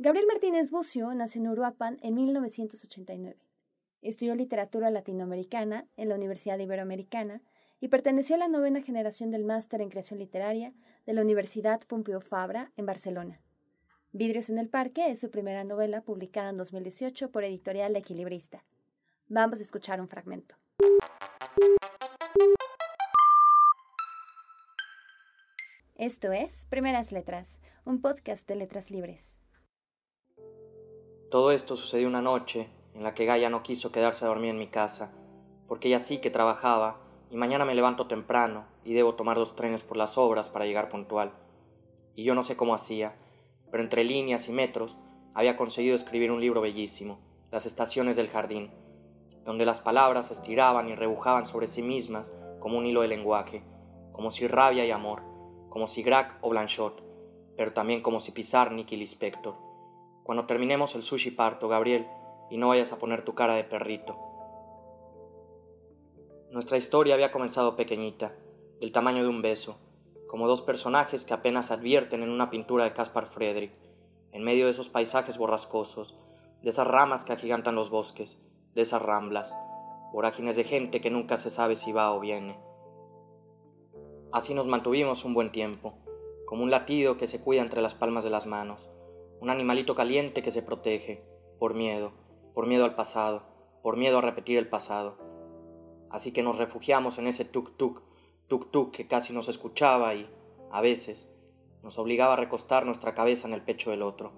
Gabriel 0.00 0.28
Martínez 0.28 0.70
Bucio 0.70 1.12
nació 1.12 1.40
en 1.40 1.48
Uruapan 1.48 1.98
en 2.02 2.14
1989. 2.14 3.36
Estudió 4.00 4.36
literatura 4.36 4.92
latinoamericana 4.92 5.88
en 5.96 6.08
la 6.08 6.14
Universidad 6.14 6.56
Iberoamericana 6.56 7.42
y 7.80 7.88
perteneció 7.88 8.36
a 8.36 8.38
la 8.38 8.46
novena 8.46 8.80
generación 8.80 9.32
del 9.32 9.44
máster 9.44 9.80
en 9.80 9.88
creación 9.88 10.20
literaria 10.20 10.72
de 11.04 11.14
la 11.14 11.22
Universidad 11.22 11.80
Pompeu 11.80 12.20
Fabra 12.20 12.70
en 12.76 12.86
Barcelona. 12.86 13.40
Vidrios 14.12 14.50
en 14.50 14.58
el 14.58 14.68
Parque 14.68 15.10
es 15.10 15.18
su 15.18 15.32
primera 15.32 15.64
novela 15.64 16.02
publicada 16.02 16.50
en 16.50 16.58
2018 16.58 17.32
por 17.32 17.42
Editorial 17.42 17.96
Equilibrista. 17.96 18.64
Vamos 19.26 19.58
a 19.58 19.62
escuchar 19.62 20.00
un 20.00 20.06
fragmento. 20.06 20.54
Esto 25.96 26.30
es 26.30 26.66
Primeras 26.66 27.10
Letras, 27.10 27.60
un 27.84 28.00
podcast 28.00 28.46
de 28.46 28.54
letras 28.54 28.92
libres. 28.92 29.37
Todo 31.30 31.52
esto 31.52 31.76
sucedió 31.76 32.08
una 32.08 32.22
noche 32.22 32.70
en 32.94 33.02
la 33.02 33.12
que 33.12 33.26
Gaia 33.26 33.50
no 33.50 33.62
quiso 33.62 33.92
quedarse 33.92 34.24
a 34.24 34.28
dormir 34.28 34.48
en 34.48 34.58
mi 34.58 34.68
casa, 34.68 35.12
porque 35.66 35.88
ella 35.88 35.98
sí 35.98 36.22
que 36.22 36.30
trabajaba 36.30 37.00
y 37.30 37.36
mañana 37.36 37.66
me 37.66 37.74
levanto 37.74 38.06
temprano 38.06 38.64
y 38.82 38.94
debo 38.94 39.14
tomar 39.14 39.36
dos 39.36 39.54
trenes 39.54 39.84
por 39.84 39.98
las 39.98 40.16
obras 40.16 40.48
para 40.48 40.64
llegar 40.64 40.88
puntual. 40.88 41.32
Y 42.14 42.24
yo 42.24 42.34
no 42.34 42.42
sé 42.42 42.56
cómo 42.56 42.74
hacía, 42.74 43.14
pero 43.70 43.82
entre 43.82 44.04
líneas 44.04 44.48
y 44.48 44.52
metros 44.52 44.96
había 45.34 45.54
conseguido 45.54 45.94
escribir 45.94 46.32
un 46.32 46.40
libro 46.40 46.62
bellísimo, 46.62 47.18
Las 47.50 47.66
estaciones 47.66 48.16
del 48.16 48.28
jardín, 48.28 48.70
donde 49.44 49.66
las 49.66 49.80
palabras 49.80 50.28
se 50.28 50.32
estiraban 50.32 50.88
y 50.88 50.94
rebujaban 50.94 51.44
sobre 51.44 51.66
sí 51.66 51.82
mismas 51.82 52.32
como 52.58 52.78
un 52.78 52.86
hilo 52.86 53.02
de 53.02 53.08
lenguaje, 53.08 53.62
como 54.12 54.30
si 54.30 54.48
rabia 54.48 54.86
y 54.86 54.90
amor, 54.90 55.22
como 55.68 55.88
si 55.88 56.02
Grac 56.02 56.38
o 56.40 56.48
Blanchot, 56.48 57.02
pero 57.54 57.74
también 57.74 58.00
como 58.00 58.18
si 58.18 58.32
Pizarnik 58.32 58.92
y 58.92 58.96
Lispector. 58.96 59.67
Cuando 60.28 60.44
terminemos 60.44 60.94
el 60.94 61.02
sushi 61.02 61.30
parto, 61.30 61.68
Gabriel, 61.68 62.06
y 62.50 62.58
no 62.58 62.68
vayas 62.68 62.92
a 62.92 62.98
poner 62.98 63.24
tu 63.24 63.34
cara 63.34 63.54
de 63.54 63.64
perrito. 63.64 64.14
Nuestra 66.50 66.76
historia 66.76 67.14
había 67.14 67.32
comenzado 67.32 67.76
pequeñita, 67.76 68.34
del 68.78 68.92
tamaño 68.92 69.22
de 69.22 69.30
un 69.30 69.40
beso, 69.40 69.78
como 70.26 70.46
dos 70.46 70.60
personajes 70.60 71.24
que 71.24 71.32
apenas 71.32 71.70
advierten 71.70 72.22
en 72.22 72.28
una 72.28 72.50
pintura 72.50 72.84
de 72.84 72.92
Caspar 72.92 73.24
Friedrich, 73.24 73.72
en 74.32 74.44
medio 74.44 74.66
de 74.66 74.72
esos 74.72 74.90
paisajes 74.90 75.38
borrascosos, 75.38 76.14
de 76.60 76.68
esas 76.68 76.86
ramas 76.86 77.24
que 77.24 77.32
agigantan 77.32 77.74
los 77.74 77.88
bosques, 77.88 78.38
de 78.74 78.82
esas 78.82 79.00
ramblas, 79.00 79.56
vorágines 80.12 80.56
de 80.56 80.64
gente 80.64 81.00
que 81.00 81.08
nunca 81.08 81.38
se 81.38 81.48
sabe 81.48 81.74
si 81.74 81.90
va 81.90 82.12
o 82.12 82.20
viene. 82.20 82.58
Así 84.30 84.52
nos 84.52 84.66
mantuvimos 84.66 85.24
un 85.24 85.32
buen 85.32 85.52
tiempo, 85.52 85.94
como 86.44 86.64
un 86.64 86.70
latido 86.70 87.16
que 87.16 87.26
se 87.26 87.42
cuida 87.42 87.62
entre 87.62 87.80
las 87.80 87.94
palmas 87.94 88.24
de 88.24 88.30
las 88.30 88.46
manos, 88.46 88.90
un 89.40 89.50
animalito 89.50 89.94
caliente 89.94 90.42
que 90.42 90.50
se 90.50 90.62
protege, 90.62 91.22
por 91.58 91.74
miedo, 91.74 92.12
por 92.54 92.66
miedo 92.66 92.84
al 92.84 92.94
pasado, 92.94 93.42
por 93.82 93.96
miedo 93.96 94.18
a 94.18 94.22
repetir 94.22 94.58
el 94.58 94.68
pasado. 94.68 95.16
Así 96.10 96.32
que 96.32 96.42
nos 96.42 96.58
refugiamos 96.58 97.18
en 97.18 97.26
ese 97.26 97.44
tuk-tuk, 97.44 98.02
tuk-tuk 98.48 98.90
que 98.90 99.06
casi 99.06 99.32
nos 99.32 99.48
escuchaba 99.48 100.14
y, 100.14 100.28
a 100.70 100.80
veces, 100.80 101.32
nos 101.82 101.98
obligaba 101.98 102.32
a 102.32 102.36
recostar 102.36 102.84
nuestra 102.84 103.14
cabeza 103.14 103.46
en 103.46 103.54
el 103.54 103.62
pecho 103.62 103.90
del 103.90 104.02
otro, 104.02 104.32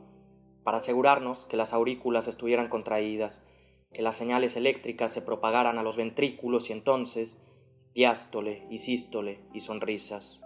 para 0.63 0.79
asegurarnos 0.79 1.45
que 1.45 1.57
las 1.57 1.73
aurículas 1.73 2.29
estuvieran 2.29 2.69
contraídas, 2.69 3.43
que 3.93 4.03
las 4.03 4.17
señales 4.17 4.57
eléctricas 4.57 5.13
se 5.13 5.23
propagaran 5.23 5.79
a 5.79 5.83
los 5.83 5.97
ventrículos 5.97 6.71
y 6.71 6.73
entonces 6.73 7.39
diástole 7.95 8.67
y 8.71 8.79
sístole 8.79 9.41
y 9.53 9.61
sonrisas. 9.61 10.43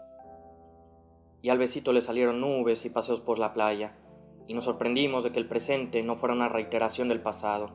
Y 1.42 1.50
al 1.50 1.58
besito 1.58 1.92
le 1.92 2.00
salieron 2.00 2.40
nubes 2.40 2.86
y 2.86 2.90
paseos 2.90 3.20
por 3.20 3.38
la 3.38 3.52
playa, 3.52 3.98
y 4.46 4.54
nos 4.54 4.64
sorprendimos 4.64 5.24
de 5.24 5.32
que 5.32 5.38
el 5.38 5.48
presente 5.48 6.02
no 6.02 6.16
fuera 6.16 6.34
una 6.34 6.48
reiteración 6.48 7.08
del 7.08 7.20
pasado, 7.20 7.70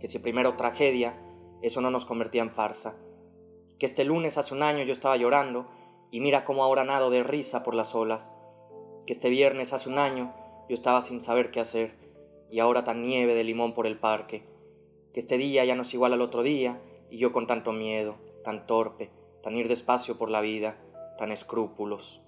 que 0.00 0.08
si 0.08 0.18
primero 0.18 0.56
tragedia, 0.56 1.14
eso 1.62 1.80
no 1.80 1.90
nos 1.90 2.06
convertía 2.06 2.42
en 2.42 2.50
farsa, 2.50 2.96
que 3.78 3.86
este 3.86 4.04
lunes 4.04 4.38
hace 4.38 4.54
un 4.54 4.62
año 4.62 4.84
yo 4.84 4.92
estaba 4.92 5.16
llorando 5.16 5.66
y 6.10 6.20
mira 6.20 6.44
cómo 6.44 6.64
ahora 6.64 6.84
nado 6.84 7.10
de 7.10 7.22
risa 7.22 7.62
por 7.62 7.74
las 7.74 7.94
olas, 7.94 8.32
que 9.06 9.12
este 9.12 9.28
viernes 9.28 9.72
hace 9.72 9.88
un 9.88 9.98
año 9.98 10.34
yo 10.68 10.74
estaba 10.74 11.02
sin 11.02 11.20
saber 11.20 11.50
qué 11.50 11.60
hacer 11.60 11.94
y 12.50 12.58
ahora 12.58 12.84
tan 12.84 13.02
nieve 13.02 13.34
de 13.34 13.44
limón 13.44 13.74
por 13.74 13.86
el 13.86 13.98
parque, 13.98 14.44
que 15.12 15.20
este 15.20 15.38
día 15.38 15.64
ya 15.64 15.74
no 15.74 15.82
es 15.82 15.94
igual 15.94 16.12
al 16.12 16.20
otro 16.20 16.42
día 16.42 16.80
y 17.10 17.18
yo 17.18 17.32
con 17.32 17.46
tanto 17.46 17.72
miedo, 17.72 18.16
tan 18.44 18.66
torpe, 18.66 19.10
tan 19.42 19.56
ir 19.56 19.68
despacio 19.68 20.18
por 20.18 20.30
la 20.30 20.40
vida, 20.40 20.76
tan 21.18 21.32
escrúpulos. 21.32 22.22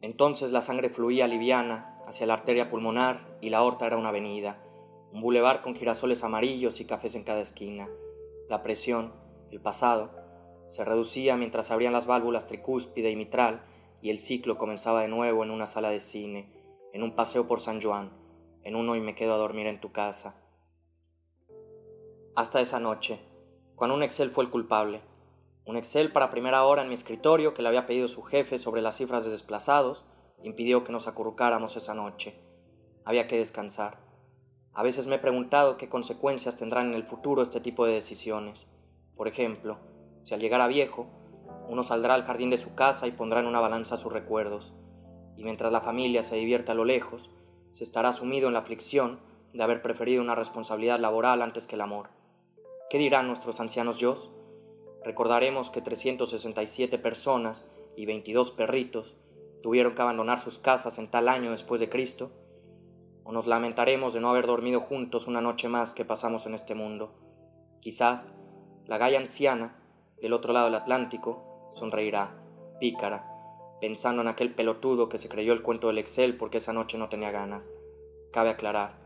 Entonces 0.00 0.52
la 0.52 0.60
sangre 0.60 0.90
fluía 0.90 1.26
liviana 1.26 1.93
hacia 2.06 2.26
la 2.26 2.34
arteria 2.34 2.70
pulmonar 2.70 3.38
y 3.40 3.50
la 3.50 3.58
aorta 3.58 3.86
era 3.86 3.96
una 3.96 4.10
avenida, 4.10 4.58
un 5.12 5.20
bulevar 5.20 5.62
con 5.62 5.74
girasoles 5.74 6.24
amarillos 6.24 6.80
y 6.80 6.86
cafés 6.86 7.14
en 7.14 7.24
cada 7.24 7.40
esquina. 7.40 7.88
La 8.48 8.62
presión, 8.62 9.12
el 9.50 9.60
pasado, 9.60 10.10
se 10.68 10.84
reducía 10.84 11.36
mientras 11.36 11.70
abrían 11.70 11.92
las 11.92 12.06
válvulas 12.06 12.46
tricúspide 12.46 13.10
y 13.10 13.16
mitral 13.16 13.62
y 14.02 14.10
el 14.10 14.18
ciclo 14.18 14.58
comenzaba 14.58 15.02
de 15.02 15.08
nuevo 15.08 15.44
en 15.44 15.50
una 15.50 15.66
sala 15.66 15.90
de 15.90 16.00
cine, 16.00 16.52
en 16.92 17.02
un 17.02 17.14
paseo 17.14 17.46
por 17.46 17.60
San 17.60 17.80
Juan, 17.80 18.10
en 18.62 18.76
uno 18.76 18.96
y 18.96 19.00
me 19.00 19.14
quedo 19.14 19.34
a 19.34 19.38
dormir 19.38 19.66
en 19.66 19.80
tu 19.80 19.92
casa. 19.92 20.34
Hasta 22.34 22.60
esa 22.60 22.80
noche, 22.80 23.20
cuando 23.76 23.94
un 23.94 24.02
Excel 24.02 24.30
fue 24.30 24.44
el 24.44 24.50
culpable. 24.50 25.00
Un 25.64 25.76
Excel 25.76 26.12
para 26.12 26.30
primera 26.30 26.64
hora 26.64 26.82
en 26.82 26.88
mi 26.88 26.94
escritorio 26.94 27.54
que 27.54 27.62
le 27.62 27.68
había 27.68 27.86
pedido 27.86 28.08
su 28.08 28.22
jefe 28.22 28.58
sobre 28.58 28.82
las 28.82 28.96
cifras 28.96 29.24
de 29.24 29.30
desplazados 29.30 30.04
impidió 30.44 30.84
que 30.84 30.92
nos 30.92 31.08
acurrucáramos 31.08 31.76
esa 31.76 31.94
noche. 31.94 32.38
Había 33.04 33.26
que 33.26 33.38
descansar. 33.38 33.98
A 34.72 34.82
veces 34.82 35.06
me 35.06 35.16
he 35.16 35.18
preguntado 35.18 35.76
qué 35.76 35.88
consecuencias 35.88 36.56
tendrán 36.56 36.88
en 36.88 36.94
el 36.94 37.04
futuro 37.04 37.42
este 37.42 37.60
tipo 37.60 37.86
de 37.86 37.94
decisiones. 37.94 38.68
Por 39.16 39.26
ejemplo, 39.26 39.78
si 40.22 40.34
al 40.34 40.40
llegar 40.40 40.60
a 40.60 40.66
viejo, 40.66 41.06
uno 41.68 41.82
saldrá 41.82 42.14
al 42.14 42.24
jardín 42.24 42.50
de 42.50 42.58
su 42.58 42.74
casa 42.74 43.06
y 43.06 43.12
pondrá 43.12 43.40
en 43.40 43.46
una 43.46 43.60
balanza 43.60 43.96
sus 43.96 44.12
recuerdos, 44.12 44.74
y 45.36 45.44
mientras 45.44 45.72
la 45.72 45.80
familia 45.80 46.22
se 46.22 46.36
divierte 46.36 46.72
a 46.72 46.74
lo 46.74 46.84
lejos, 46.84 47.30
se 47.72 47.84
estará 47.84 48.12
sumido 48.12 48.48
en 48.48 48.54
la 48.54 48.60
aflicción 48.60 49.20
de 49.52 49.62
haber 49.62 49.82
preferido 49.82 50.22
una 50.22 50.34
responsabilidad 50.34 51.00
laboral 51.00 51.42
antes 51.42 51.66
que 51.66 51.76
el 51.76 51.80
amor. 51.80 52.10
¿Qué 52.90 52.98
dirán 52.98 53.26
nuestros 53.28 53.60
ancianos 53.60 53.98
yo? 53.98 54.14
Recordaremos 55.04 55.70
que 55.70 55.80
367 55.80 56.98
personas 56.98 57.66
y 57.96 58.06
22 58.06 58.50
perritos 58.52 59.16
tuvieron 59.64 59.94
que 59.94 60.02
abandonar 60.02 60.40
sus 60.40 60.58
casas 60.58 60.98
en 60.98 61.06
tal 61.06 61.26
año 61.26 61.52
después 61.52 61.80
de 61.80 61.88
Cristo, 61.88 62.30
o 63.22 63.32
nos 63.32 63.46
lamentaremos 63.46 64.12
de 64.12 64.20
no 64.20 64.28
haber 64.28 64.46
dormido 64.46 64.80
juntos 64.80 65.26
una 65.26 65.40
noche 65.40 65.70
más 65.70 65.94
que 65.94 66.04
pasamos 66.04 66.44
en 66.44 66.52
este 66.52 66.74
mundo. 66.74 67.14
Quizás 67.80 68.34
la 68.84 68.98
gaya 68.98 69.18
anciana 69.18 69.82
del 70.20 70.34
otro 70.34 70.52
lado 70.52 70.66
del 70.66 70.74
Atlántico 70.74 71.70
sonreirá, 71.72 72.44
pícara, 72.78 73.26
pensando 73.80 74.20
en 74.20 74.28
aquel 74.28 74.54
pelotudo 74.54 75.08
que 75.08 75.16
se 75.16 75.30
creyó 75.30 75.54
el 75.54 75.62
cuento 75.62 75.86
del 75.86 75.96
Excel 75.96 76.36
porque 76.36 76.58
esa 76.58 76.74
noche 76.74 76.98
no 76.98 77.08
tenía 77.08 77.30
ganas. 77.30 77.66
Cabe 78.32 78.50
aclarar, 78.50 78.98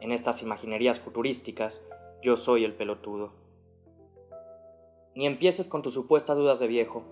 en 0.00 0.12
estas 0.12 0.40
imaginerías 0.40 1.00
futurísticas, 1.00 1.82
yo 2.22 2.36
soy 2.36 2.64
el 2.64 2.72
pelotudo. 2.72 3.34
Ni 5.14 5.26
empieces 5.26 5.68
con 5.68 5.82
tus 5.82 5.92
supuestas 5.92 6.38
dudas 6.38 6.60
de 6.60 6.66
viejo. 6.66 7.04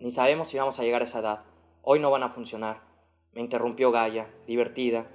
Ni 0.00 0.10
sabemos 0.10 0.48
si 0.48 0.58
vamos 0.58 0.78
a 0.78 0.82
llegar 0.82 1.00
a 1.00 1.04
esa 1.04 1.20
edad. 1.20 1.51
Hoy 1.82 1.98
no 1.98 2.10
van 2.10 2.22
a 2.22 2.28
funcionar. 2.28 2.80
Me 3.32 3.40
interrumpió 3.40 3.90
Gaia, 3.90 4.28
divertida, 4.46 5.10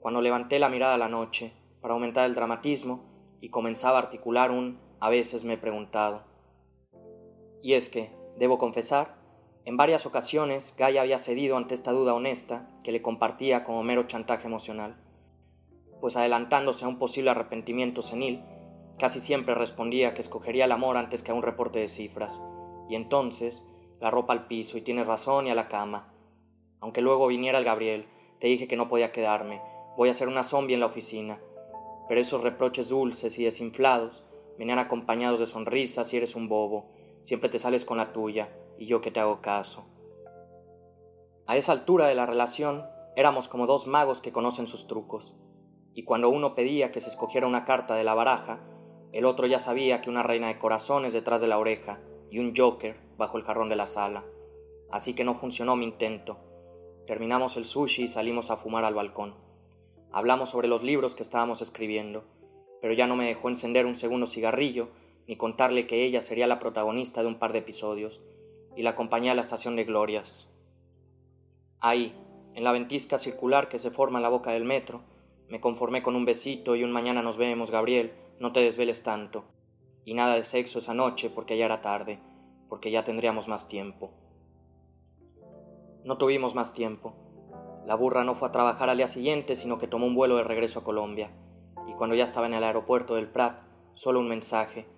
cuando 0.00 0.20
levanté 0.20 0.58
la 0.58 0.68
mirada 0.68 0.94
a 0.94 0.98
la 0.98 1.08
noche 1.08 1.52
para 1.80 1.94
aumentar 1.94 2.26
el 2.26 2.34
dramatismo 2.34 3.04
y 3.40 3.50
comenzaba 3.50 3.98
a 3.98 4.02
articular 4.02 4.50
un 4.50 4.78
a 5.00 5.10
veces 5.10 5.44
me 5.44 5.54
he 5.54 5.58
preguntado. 5.58 6.22
Y 7.62 7.74
es 7.74 7.90
que, 7.90 8.10
debo 8.36 8.58
confesar, 8.58 9.16
en 9.64 9.76
varias 9.76 10.06
ocasiones 10.06 10.74
Gaia 10.78 11.02
había 11.02 11.18
cedido 11.18 11.56
ante 11.56 11.74
esta 11.74 11.92
duda 11.92 12.14
honesta 12.14 12.70
que 12.84 12.92
le 12.92 13.02
compartía 13.02 13.64
como 13.64 13.82
mero 13.82 14.04
chantaje 14.04 14.46
emocional, 14.46 14.96
pues 16.00 16.16
adelantándose 16.16 16.84
a 16.84 16.88
un 16.88 16.98
posible 16.98 17.30
arrepentimiento 17.30 18.00
senil, 18.00 18.42
Casi 18.98 19.18
siempre 19.18 19.56
respondía 19.56 20.14
que 20.14 20.20
escogería 20.20 20.66
el 20.66 20.72
amor 20.72 20.96
antes 20.96 21.24
que 21.24 21.32
a 21.32 21.34
un 21.34 21.42
reporte 21.42 21.80
de 21.80 21.88
cifras, 21.88 22.40
y 22.88 22.94
entonces 22.94 23.62
la 24.00 24.10
ropa 24.10 24.32
al 24.32 24.46
piso 24.46 24.78
y 24.78 24.82
tienes 24.82 25.06
razón 25.06 25.46
y 25.46 25.50
a 25.50 25.56
la 25.56 25.68
cama. 25.68 26.11
Aunque 26.82 27.00
luego 27.00 27.28
viniera 27.28 27.58
el 27.58 27.64
Gabriel, 27.64 28.06
te 28.40 28.48
dije 28.48 28.68
que 28.68 28.76
no 28.76 28.88
podía 28.88 29.12
quedarme, 29.12 29.62
voy 29.96 30.08
a 30.08 30.14
ser 30.14 30.28
una 30.28 30.42
zombie 30.42 30.74
en 30.74 30.80
la 30.80 30.86
oficina. 30.86 31.40
Pero 32.08 32.20
esos 32.20 32.42
reproches 32.42 32.88
dulces 32.88 33.38
y 33.38 33.44
desinflados 33.44 34.24
venían 34.58 34.80
acompañados 34.80 35.40
de 35.40 35.46
sonrisas 35.46 36.12
y 36.12 36.16
eres 36.16 36.34
un 36.34 36.48
bobo, 36.48 36.90
siempre 37.22 37.48
te 37.48 37.60
sales 37.60 37.84
con 37.84 37.98
la 37.98 38.12
tuya, 38.12 38.50
y 38.78 38.86
yo 38.86 39.00
que 39.00 39.12
te 39.12 39.20
hago 39.20 39.40
caso. 39.40 39.86
A 41.46 41.56
esa 41.56 41.72
altura 41.72 42.08
de 42.08 42.14
la 42.14 42.26
relación 42.26 42.84
éramos 43.14 43.48
como 43.48 43.66
dos 43.66 43.86
magos 43.86 44.20
que 44.20 44.32
conocen 44.32 44.66
sus 44.66 44.88
trucos, 44.88 45.36
y 45.94 46.04
cuando 46.04 46.30
uno 46.30 46.54
pedía 46.54 46.90
que 46.90 47.00
se 47.00 47.10
escogiera 47.10 47.46
una 47.46 47.64
carta 47.64 47.94
de 47.94 48.04
la 48.04 48.14
baraja, 48.14 48.60
el 49.12 49.24
otro 49.24 49.46
ya 49.46 49.58
sabía 49.58 50.00
que 50.00 50.10
una 50.10 50.22
reina 50.22 50.48
de 50.48 50.58
corazones 50.58 51.12
detrás 51.12 51.40
de 51.40 51.46
la 51.46 51.58
oreja 51.58 52.00
y 52.30 52.38
un 52.38 52.56
joker 52.56 52.96
bajo 53.18 53.36
el 53.36 53.44
jarrón 53.44 53.68
de 53.68 53.76
la 53.76 53.86
sala. 53.86 54.24
Así 54.90 55.14
que 55.14 55.22
no 55.22 55.34
funcionó 55.34 55.76
mi 55.76 55.84
intento. 55.84 56.38
Terminamos 57.06 57.56
el 57.56 57.64
sushi 57.64 58.04
y 58.04 58.08
salimos 58.08 58.50
a 58.50 58.56
fumar 58.56 58.84
al 58.84 58.94
balcón. 58.94 59.34
Hablamos 60.12 60.50
sobre 60.50 60.68
los 60.68 60.82
libros 60.82 61.14
que 61.14 61.22
estábamos 61.22 61.62
escribiendo, 61.62 62.24
pero 62.80 62.94
ya 62.94 63.06
no 63.06 63.16
me 63.16 63.26
dejó 63.26 63.48
encender 63.48 63.86
un 63.86 63.94
segundo 63.94 64.26
cigarrillo 64.26 64.88
ni 65.26 65.36
contarle 65.36 65.86
que 65.86 66.04
ella 66.04 66.20
sería 66.20 66.46
la 66.46 66.58
protagonista 66.58 67.22
de 67.22 67.28
un 67.28 67.38
par 67.38 67.52
de 67.52 67.60
episodios, 67.60 68.20
y 68.76 68.82
la 68.82 68.90
acompañé 68.90 69.30
a 69.30 69.34
la 69.34 69.42
estación 69.42 69.76
de 69.76 69.84
Glorias. 69.84 70.48
Ahí, 71.80 72.14
en 72.54 72.64
la 72.64 72.72
ventisca 72.72 73.18
circular 73.18 73.68
que 73.68 73.78
se 73.78 73.90
forma 73.90 74.18
en 74.18 74.22
la 74.22 74.28
boca 74.28 74.52
del 74.52 74.64
metro, 74.64 75.02
me 75.48 75.60
conformé 75.60 76.02
con 76.02 76.16
un 76.16 76.24
besito 76.24 76.76
y 76.76 76.84
un 76.84 76.92
mañana 76.92 77.22
nos 77.22 77.36
vemos, 77.36 77.70
Gabriel, 77.70 78.12
no 78.40 78.52
te 78.52 78.60
desveles 78.60 79.02
tanto. 79.02 79.44
Y 80.04 80.14
nada 80.14 80.34
de 80.34 80.44
sexo 80.44 80.78
esa 80.78 80.94
noche 80.94 81.30
porque 81.30 81.56
ya 81.56 81.66
era 81.66 81.80
tarde, 81.80 82.18
porque 82.68 82.90
ya 82.90 83.04
tendríamos 83.04 83.48
más 83.48 83.68
tiempo. 83.68 84.10
No 86.04 86.18
tuvimos 86.18 86.56
más 86.56 86.72
tiempo. 86.72 87.14
La 87.86 87.94
burra 87.94 88.24
no 88.24 88.34
fue 88.34 88.48
a 88.48 88.52
trabajar 88.52 88.90
al 88.90 88.96
día 88.96 89.06
siguiente, 89.06 89.54
sino 89.54 89.78
que 89.78 89.86
tomó 89.86 90.06
un 90.06 90.16
vuelo 90.16 90.36
de 90.36 90.42
regreso 90.42 90.80
a 90.80 90.84
Colombia. 90.84 91.30
Y 91.86 91.92
cuando 91.92 92.16
ya 92.16 92.24
estaba 92.24 92.46
en 92.46 92.54
el 92.54 92.64
aeropuerto 92.64 93.14
del 93.14 93.28
Prat, 93.28 93.60
solo 93.94 94.18
un 94.18 94.28
mensaje, 94.28 94.88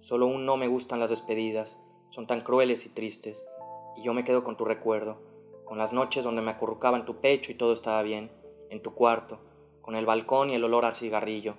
solo 0.00 0.26
un 0.26 0.46
no 0.46 0.56
me 0.56 0.66
gustan 0.66 1.00
las 1.00 1.10
despedidas, 1.10 1.78
son 2.08 2.26
tan 2.26 2.40
crueles 2.40 2.86
y 2.86 2.88
tristes, 2.88 3.44
y 3.94 4.04
yo 4.04 4.14
me 4.14 4.24
quedo 4.24 4.42
con 4.42 4.56
tu 4.56 4.64
recuerdo, 4.64 5.18
con 5.66 5.76
las 5.76 5.92
noches 5.92 6.24
donde 6.24 6.40
me 6.40 6.52
acurrucaba 6.52 6.96
en 6.96 7.04
tu 7.04 7.16
pecho 7.16 7.52
y 7.52 7.56
todo 7.56 7.74
estaba 7.74 8.00
bien, 8.02 8.30
en 8.70 8.80
tu 8.80 8.94
cuarto, 8.94 9.40
con 9.82 9.96
el 9.96 10.06
balcón 10.06 10.48
y 10.48 10.54
el 10.54 10.64
olor 10.64 10.86
al 10.86 10.94
cigarrillo. 10.94 11.56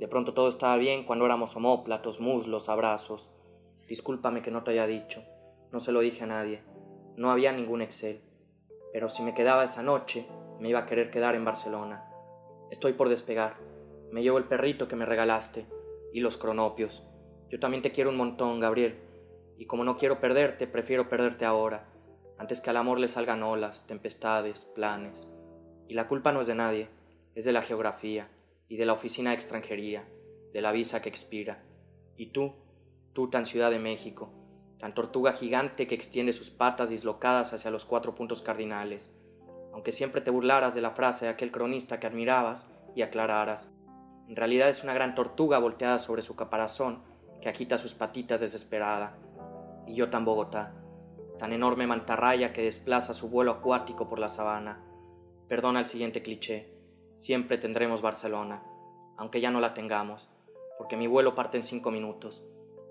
De 0.00 0.08
pronto 0.08 0.34
todo 0.34 0.48
estaba 0.48 0.76
bien 0.76 1.04
cuando 1.04 1.24
éramos 1.24 1.54
homóplatos, 1.54 2.18
muslos, 2.18 2.68
abrazos. 2.68 3.30
Discúlpame 3.86 4.42
que 4.42 4.50
no 4.50 4.64
te 4.64 4.72
haya 4.72 4.88
dicho, 4.88 5.22
no 5.70 5.78
se 5.78 5.92
lo 5.92 6.00
dije 6.00 6.24
a 6.24 6.26
nadie, 6.26 6.64
no 7.16 7.30
había 7.30 7.52
ningún 7.52 7.82
Excel 7.82 8.22
pero 8.92 9.08
si 9.08 9.22
me 9.22 9.34
quedaba 9.34 9.64
esa 9.64 9.82
noche, 9.82 10.26
me 10.58 10.68
iba 10.68 10.80
a 10.80 10.86
querer 10.86 11.10
quedar 11.10 11.34
en 11.34 11.44
Barcelona. 11.44 12.04
Estoy 12.70 12.92
por 12.92 13.08
despegar. 13.08 13.56
Me 14.10 14.22
llevo 14.22 14.38
el 14.38 14.44
perrito 14.44 14.88
que 14.88 14.96
me 14.96 15.06
regalaste 15.06 15.66
y 16.12 16.20
los 16.20 16.36
cronopios. 16.36 17.06
Yo 17.48 17.58
también 17.58 17.82
te 17.82 17.92
quiero 17.92 18.10
un 18.10 18.16
montón, 18.16 18.60
Gabriel. 18.60 18.98
Y 19.58 19.66
como 19.66 19.84
no 19.84 19.96
quiero 19.96 20.20
perderte, 20.20 20.66
prefiero 20.66 21.08
perderte 21.08 21.44
ahora, 21.44 21.88
antes 22.38 22.60
que 22.60 22.70
al 22.70 22.76
amor 22.76 22.98
le 22.98 23.08
salgan 23.08 23.42
olas, 23.42 23.86
tempestades, 23.86 24.64
planes. 24.64 25.28
Y 25.88 25.94
la 25.94 26.08
culpa 26.08 26.32
no 26.32 26.40
es 26.40 26.46
de 26.46 26.54
nadie, 26.54 26.88
es 27.34 27.44
de 27.44 27.52
la 27.52 27.62
geografía 27.62 28.28
y 28.68 28.76
de 28.76 28.86
la 28.86 28.92
oficina 28.92 29.30
de 29.30 29.36
extranjería, 29.36 30.08
de 30.52 30.60
la 30.62 30.72
visa 30.72 31.02
que 31.02 31.08
expira. 31.08 31.62
Y 32.16 32.26
tú, 32.32 32.54
tú 33.12 33.28
tan 33.28 33.44
Ciudad 33.44 33.70
de 33.70 33.78
México, 33.78 34.32
tan 34.80 34.94
tortuga 34.94 35.34
gigante 35.34 35.86
que 35.86 35.94
extiende 35.94 36.32
sus 36.32 36.50
patas 36.50 36.88
dislocadas 36.88 37.52
hacia 37.52 37.70
los 37.70 37.84
cuatro 37.84 38.14
puntos 38.14 38.40
cardinales, 38.40 39.14
aunque 39.74 39.92
siempre 39.92 40.22
te 40.22 40.30
burlaras 40.30 40.74
de 40.74 40.80
la 40.80 40.92
frase 40.92 41.26
de 41.26 41.30
aquel 41.30 41.52
cronista 41.52 42.00
que 42.00 42.06
admirabas 42.06 42.66
y 42.94 43.02
aclararas. 43.02 43.70
En 44.26 44.36
realidad 44.36 44.70
es 44.70 44.82
una 44.82 44.94
gran 44.94 45.14
tortuga 45.14 45.58
volteada 45.58 45.98
sobre 45.98 46.22
su 46.22 46.34
caparazón 46.34 47.02
que 47.42 47.50
agita 47.50 47.76
sus 47.76 47.94
patitas 47.94 48.40
desesperada. 48.40 49.18
Y 49.86 49.94
yo 49.94 50.08
tan 50.08 50.24
Bogotá, 50.24 50.74
tan 51.38 51.52
enorme 51.52 51.86
mantarraya 51.86 52.52
que 52.52 52.62
desplaza 52.62 53.12
su 53.12 53.28
vuelo 53.28 53.50
acuático 53.52 54.08
por 54.08 54.18
la 54.18 54.28
sabana. 54.28 54.82
Perdona 55.48 55.80
el 55.80 55.86
siguiente 55.86 56.22
cliché, 56.22 56.72
siempre 57.16 57.58
tendremos 57.58 58.02
Barcelona, 58.02 58.62
aunque 59.18 59.40
ya 59.40 59.50
no 59.50 59.60
la 59.60 59.74
tengamos, 59.74 60.30
porque 60.78 60.96
mi 60.96 61.06
vuelo 61.06 61.34
parte 61.34 61.58
en 61.58 61.64
cinco 61.64 61.90
minutos 61.90 62.46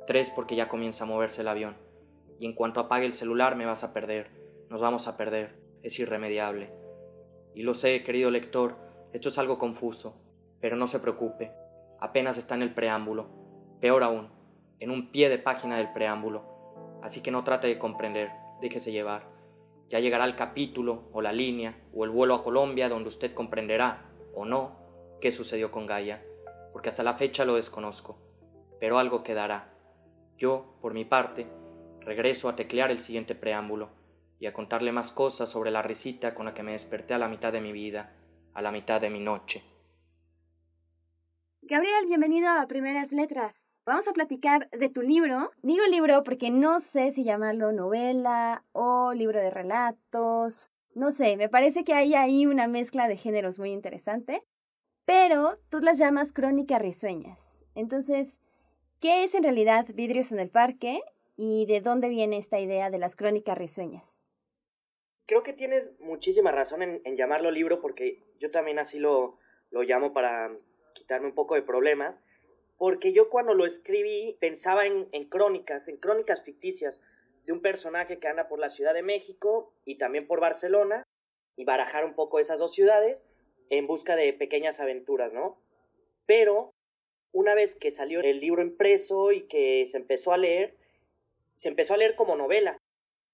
Tres 0.10 0.32
porque 0.32 0.56
ya 0.56 0.68
comienza 0.70 1.04
a 1.04 1.08
moverse 1.08 1.42
el 1.42 1.48
avión. 1.48 1.78
Y 2.40 2.48
en 2.48 2.54
cuanto 2.54 2.80
apague 2.80 3.06
el 3.06 3.14
celular 3.14 3.56
me 3.56 3.68
vas 3.68 3.84
a 3.84 3.94
perder. 3.94 4.32
Nos 4.68 4.82
vamos 4.82 5.08
a 5.08 5.18
perder. 5.18 5.60
Es 5.84 6.00
irremediable. 6.00 6.74
Y 7.54 7.62
lo 7.62 7.76
sé, 7.76 8.02
querido 8.02 8.32
lector, 8.32 8.76
esto 9.14 9.30
es 9.30 9.38
algo 9.38 9.60
confuso. 9.60 10.20
Pero 10.62 10.78
no 10.78 10.88
se 10.88 11.00
preocupe. 11.00 11.52
Apenas 12.00 12.40
está 12.40 12.56
en 12.56 12.64
el 12.64 12.74
preámbulo. 12.74 13.30
Peor 13.82 14.02
aún, 14.02 14.30
en 14.80 14.90
un 14.90 15.12
pie 15.12 15.30
de 15.30 15.38
página 15.38 15.78
del 15.78 15.94
preámbulo. 15.94 16.42
Así 17.04 17.22
que 17.22 17.30
no 17.30 17.44
trate 17.44 17.68
de 17.68 17.78
comprender. 17.78 18.32
Déjese 18.62 18.92
llevar. 18.92 19.28
Ya 19.90 20.00
llegará 20.00 20.26
el 20.26 20.36
capítulo, 20.36 21.04
o 21.14 21.22
la 21.22 21.34
línea, 21.34 21.78
o 21.94 22.04
el 22.04 22.10
vuelo 22.10 22.34
a 22.34 22.44
Colombia 22.44 22.90
donde 22.90 23.10
usted 23.10 23.36
comprenderá, 23.36 24.10
o 24.34 24.44
no, 24.44 24.72
qué 25.22 25.32
sucedió 25.32 25.70
con 25.70 25.86
Gaia, 25.86 26.26
porque 26.74 26.90
hasta 26.90 27.04
la 27.04 27.14
fecha 27.14 27.46
lo 27.46 27.58
desconozco. 27.58 28.18
Pero 28.80 28.98
algo 28.98 29.22
quedará 29.22 29.69
yo, 30.40 30.78
por 30.82 30.94
mi 30.94 31.06
parte, 31.06 31.46
regreso 32.00 32.48
a 32.50 32.56
teclear 32.56 32.90
el 32.90 32.98
siguiente 32.98 33.36
preámbulo 33.36 33.90
y 34.40 34.48
a 34.48 34.54
contarle 34.54 34.94
más 34.94 35.12
cosas 35.12 35.50
sobre 35.50 35.70
la 35.70 35.82
risita 35.82 36.34
con 36.34 36.46
la 36.46 36.54
que 36.54 36.64
me 36.64 36.72
desperté 36.72 37.14
a 37.14 37.18
la 37.18 37.28
mitad 37.28 37.52
de 37.52 37.60
mi 37.60 37.74
vida, 37.74 38.16
a 38.54 38.62
la 38.62 38.72
mitad 38.72 39.02
de 39.02 39.10
mi 39.10 39.20
noche. 39.20 39.62
Gabriel, 41.62 42.06
bienvenido 42.08 42.50
a 42.50 42.66
Primeras 42.68 43.12
Letras. 43.12 43.82
Vamos 43.86 44.08
a 44.08 44.14
platicar 44.14 44.70
de 44.72 44.90
tu 44.90 45.02
libro. 45.02 45.52
Digo 45.62 45.84
libro 45.92 46.24
porque 46.24 46.50
no 46.50 46.80
sé 46.80 47.12
si 47.12 47.24
llamarlo 47.26 47.74
novela 47.74 48.64
o 48.72 49.14
libro 49.14 49.40
de 49.40 49.52
relatos. 49.52 50.70
No 50.96 51.12
sé, 51.12 51.36
me 51.36 51.50
parece 51.50 51.84
que 51.84 51.94
hay 51.94 52.16
ahí 52.16 52.46
una 52.46 52.68
mezcla 52.68 53.08
de 53.10 53.18
géneros 53.18 53.60
muy 53.60 53.72
interesante. 53.72 54.44
Pero 55.06 55.60
tú 55.70 55.80
las 55.82 55.98
llamas 55.98 56.34
crónicas 56.34 56.82
risueñas. 56.82 57.66
Entonces, 57.76 58.42
¿Qué 59.00 59.24
es 59.24 59.34
en 59.34 59.44
realidad 59.44 59.86
Vidrios 59.94 60.34
en 60.34 60.40
el 60.40 60.50
Parque 60.50 61.02
y 61.38 61.66
de 61.68 61.80
dónde 61.80 62.10
viene 62.10 62.38
esta 62.38 62.60
idea 62.60 62.90
de 62.90 62.98
las 62.98 63.16
crónicas 63.16 63.58
risueñas? 63.58 64.26
Creo 65.26 65.42
que 65.42 65.54
tienes 65.54 65.98
muchísima 66.02 66.52
razón 66.52 66.82
en, 66.82 67.16
llamarlo 67.16 67.50
libro 67.50 67.80
porque 67.80 68.22
yo 68.40 68.52
también 68.52 68.78
así 68.78 69.00
lo, 69.00 69.38
lo 69.72 69.84
llamo 69.84 70.12
para 70.12 70.52
quitarme 70.94 71.28
un 71.28 71.34
poco 71.34 71.56
de 71.56 71.62
problemas, 71.62 72.20
porque 72.78 73.14
yo 73.14 73.30
cuando 73.30 73.54
lo 73.54 73.66
escribí 73.66 74.36
pensaba 74.42 74.86
en, 74.86 75.08
en, 75.14 75.30
crónicas, 75.30 75.88
en 75.88 75.96
crónicas 75.96 76.44
ficticias 76.44 77.00
de 77.46 77.54
un 77.54 77.62
personaje 77.62 78.20
que 78.20 78.28
anda 78.28 78.50
por 78.50 78.60
la 78.60 78.70
Ciudad 78.70 78.94
de 78.94 79.04
México 79.04 79.72
y 79.86 79.98
también 79.98 80.28
por 80.28 80.42
Barcelona 80.42 81.04
y 81.56 81.64
barajar 81.64 82.04
un 82.04 82.16
poco 82.16 82.38
esas 82.38 82.60
dos 82.60 82.74
ciudades 82.74 83.24
en 83.70 83.88
busca 83.88 84.18
de 84.18 84.34
pequeñas 84.34 84.82
aventuras, 84.82 85.32
¿no? 85.32 85.58
Pero 86.26 86.74
una 87.32 87.54
vez 87.54 87.76
que 87.76 87.92
salió 87.92 88.22
el 88.22 88.40
libro 88.40 88.62
impreso 88.62 89.32
y 89.32 89.48
que 89.48 89.86
se 89.86 89.98
empezó 89.98 90.34
a 90.34 90.38
leer, 90.38 90.76
se 91.54 91.70
empezó 91.70 91.94
a 91.94 91.98
leer 91.98 92.16
como 92.16 92.36
novela, 92.36 92.78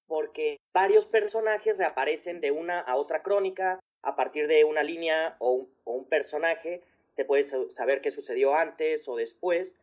porque 0.07 0.57
varios 0.73 1.07
personajes 1.07 1.77
reaparecen 1.77 2.41
de 2.41 2.51
una 2.51 2.79
a 2.79 2.95
otra 2.95 3.23
crónica, 3.23 3.79
a 4.01 4.15
partir 4.15 4.47
de 4.47 4.63
una 4.63 4.83
línea 4.83 5.35
o 5.39 5.67
un, 5.85 6.05
personaje, 6.05 6.81
se 7.09 7.25
puede 7.25 7.43
saber 7.43 8.01
qué 8.01 8.11
sucedió 8.11 8.55
antes 8.55 9.07
o 9.07 9.15
después. 9.15 9.75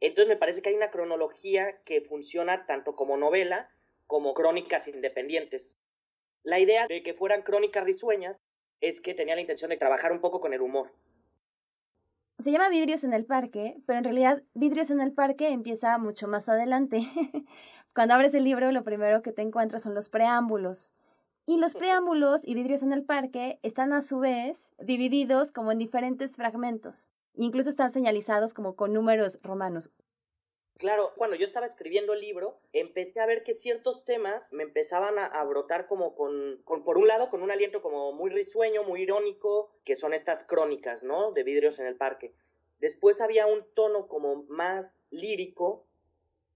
Entonces 0.00 0.28
me 0.28 0.36
parece 0.36 0.62
que 0.62 0.68
hay 0.68 0.74
una 0.76 0.90
cronología 0.90 1.80
que 1.84 2.00
funciona 2.00 2.66
tanto 2.66 2.94
como 2.94 3.16
novela 3.16 3.70
como 4.06 4.34
crónicas 4.34 4.86
independientes. 4.86 5.74
La 6.42 6.60
idea 6.60 6.86
de 6.86 7.02
que 7.02 7.14
fueran 7.14 7.42
crónicas 7.42 7.84
risueñas 7.84 8.40
es 8.80 9.00
que 9.00 9.14
tenía 9.14 9.34
la 9.34 9.40
intención 9.40 9.70
de 9.70 9.76
trabajar 9.76 10.12
un 10.12 10.20
poco 10.20 10.40
con 10.40 10.52
el 10.52 10.60
humor. 10.60 10.92
Se 12.44 12.52
llama 12.52 12.68
Vidrios 12.68 13.04
en 13.04 13.14
el 13.14 13.24
Parque, 13.24 13.80
pero 13.86 13.96
en 13.96 14.04
realidad 14.04 14.42
Vidrios 14.52 14.90
en 14.90 15.00
el 15.00 15.14
Parque 15.14 15.48
empieza 15.48 15.96
mucho 15.96 16.28
más 16.28 16.46
adelante. 16.46 17.00
Cuando 17.94 18.12
abres 18.12 18.34
el 18.34 18.44
libro, 18.44 18.70
lo 18.70 18.84
primero 18.84 19.22
que 19.22 19.32
te 19.32 19.40
encuentras 19.40 19.82
son 19.82 19.94
los 19.94 20.10
preámbulos. 20.10 20.92
Y 21.46 21.56
los 21.56 21.72
preámbulos 21.72 22.46
y 22.46 22.52
Vidrios 22.52 22.82
en 22.82 22.92
el 22.92 23.02
Parque 23.02 23.60
están 23.62 23.94
a 23.94 24.02
su 24.02 24.18
vez 24.18 24.74
divididos 24.78 25.52
como 25.52 25.72
en 25.72 25.78
diferentes 25.78 26.36
fragmentos. 26.36 27.08
Incluso 27.32 27.70
están 27.70 27.90
señalizados 27.90 28.52
como 28.52 28.76
con 28.76 28.92
números 28.92 29.38
romanos. 29.42 29.90
Claro, 30.78 31.12
cuando 31.16 31.36
yo 31.36 31.46
estaba 31.46 31.66
escribiendo 31.66 32.14
el 32.14 32.20
libro, 32.20 32.58
empecé 32.72 33.20
a 33.20 33.26
ver 33.26 33.44
que 33.44 33.54
ciertos 33.54 34.04
temas 34.04 34.52
me 34.52 34.64
empezaban 34.64 35.20
a, 35.20 35.44
brotar 35.44 35.86
como 35.86 36.16
con, 36.16 36.60
con, 36.64 36.82
por 36.82 36.98
un 36.98 37.06
lado, 37.06 37.30
con 37.30 37.42
un 37.42 37.52
aliento 37.52 37.80
como 37.80 38.12
muy 38.12 38.28
risueño, 38.30 38.82
muy 38.82 39.02
irónico, 39.02 39.70
que 39.84 39.94
son 39.94 40.12
estas 40.14 40.44
crónicas, 40.44 41.04
¿no? 41.04 41.30
De 41.30 41.44
vidrios 41.44 41.78
en 41.78 41.86
el 41.86 41.96
parque. 41.96 42.34
Después 42.80 43.20
había 43.20 43.46
un 43.46 43.64
tono 43.74 44.08
como 44.08 44.42
más 44.48 44.92
lírico 45.10 45.86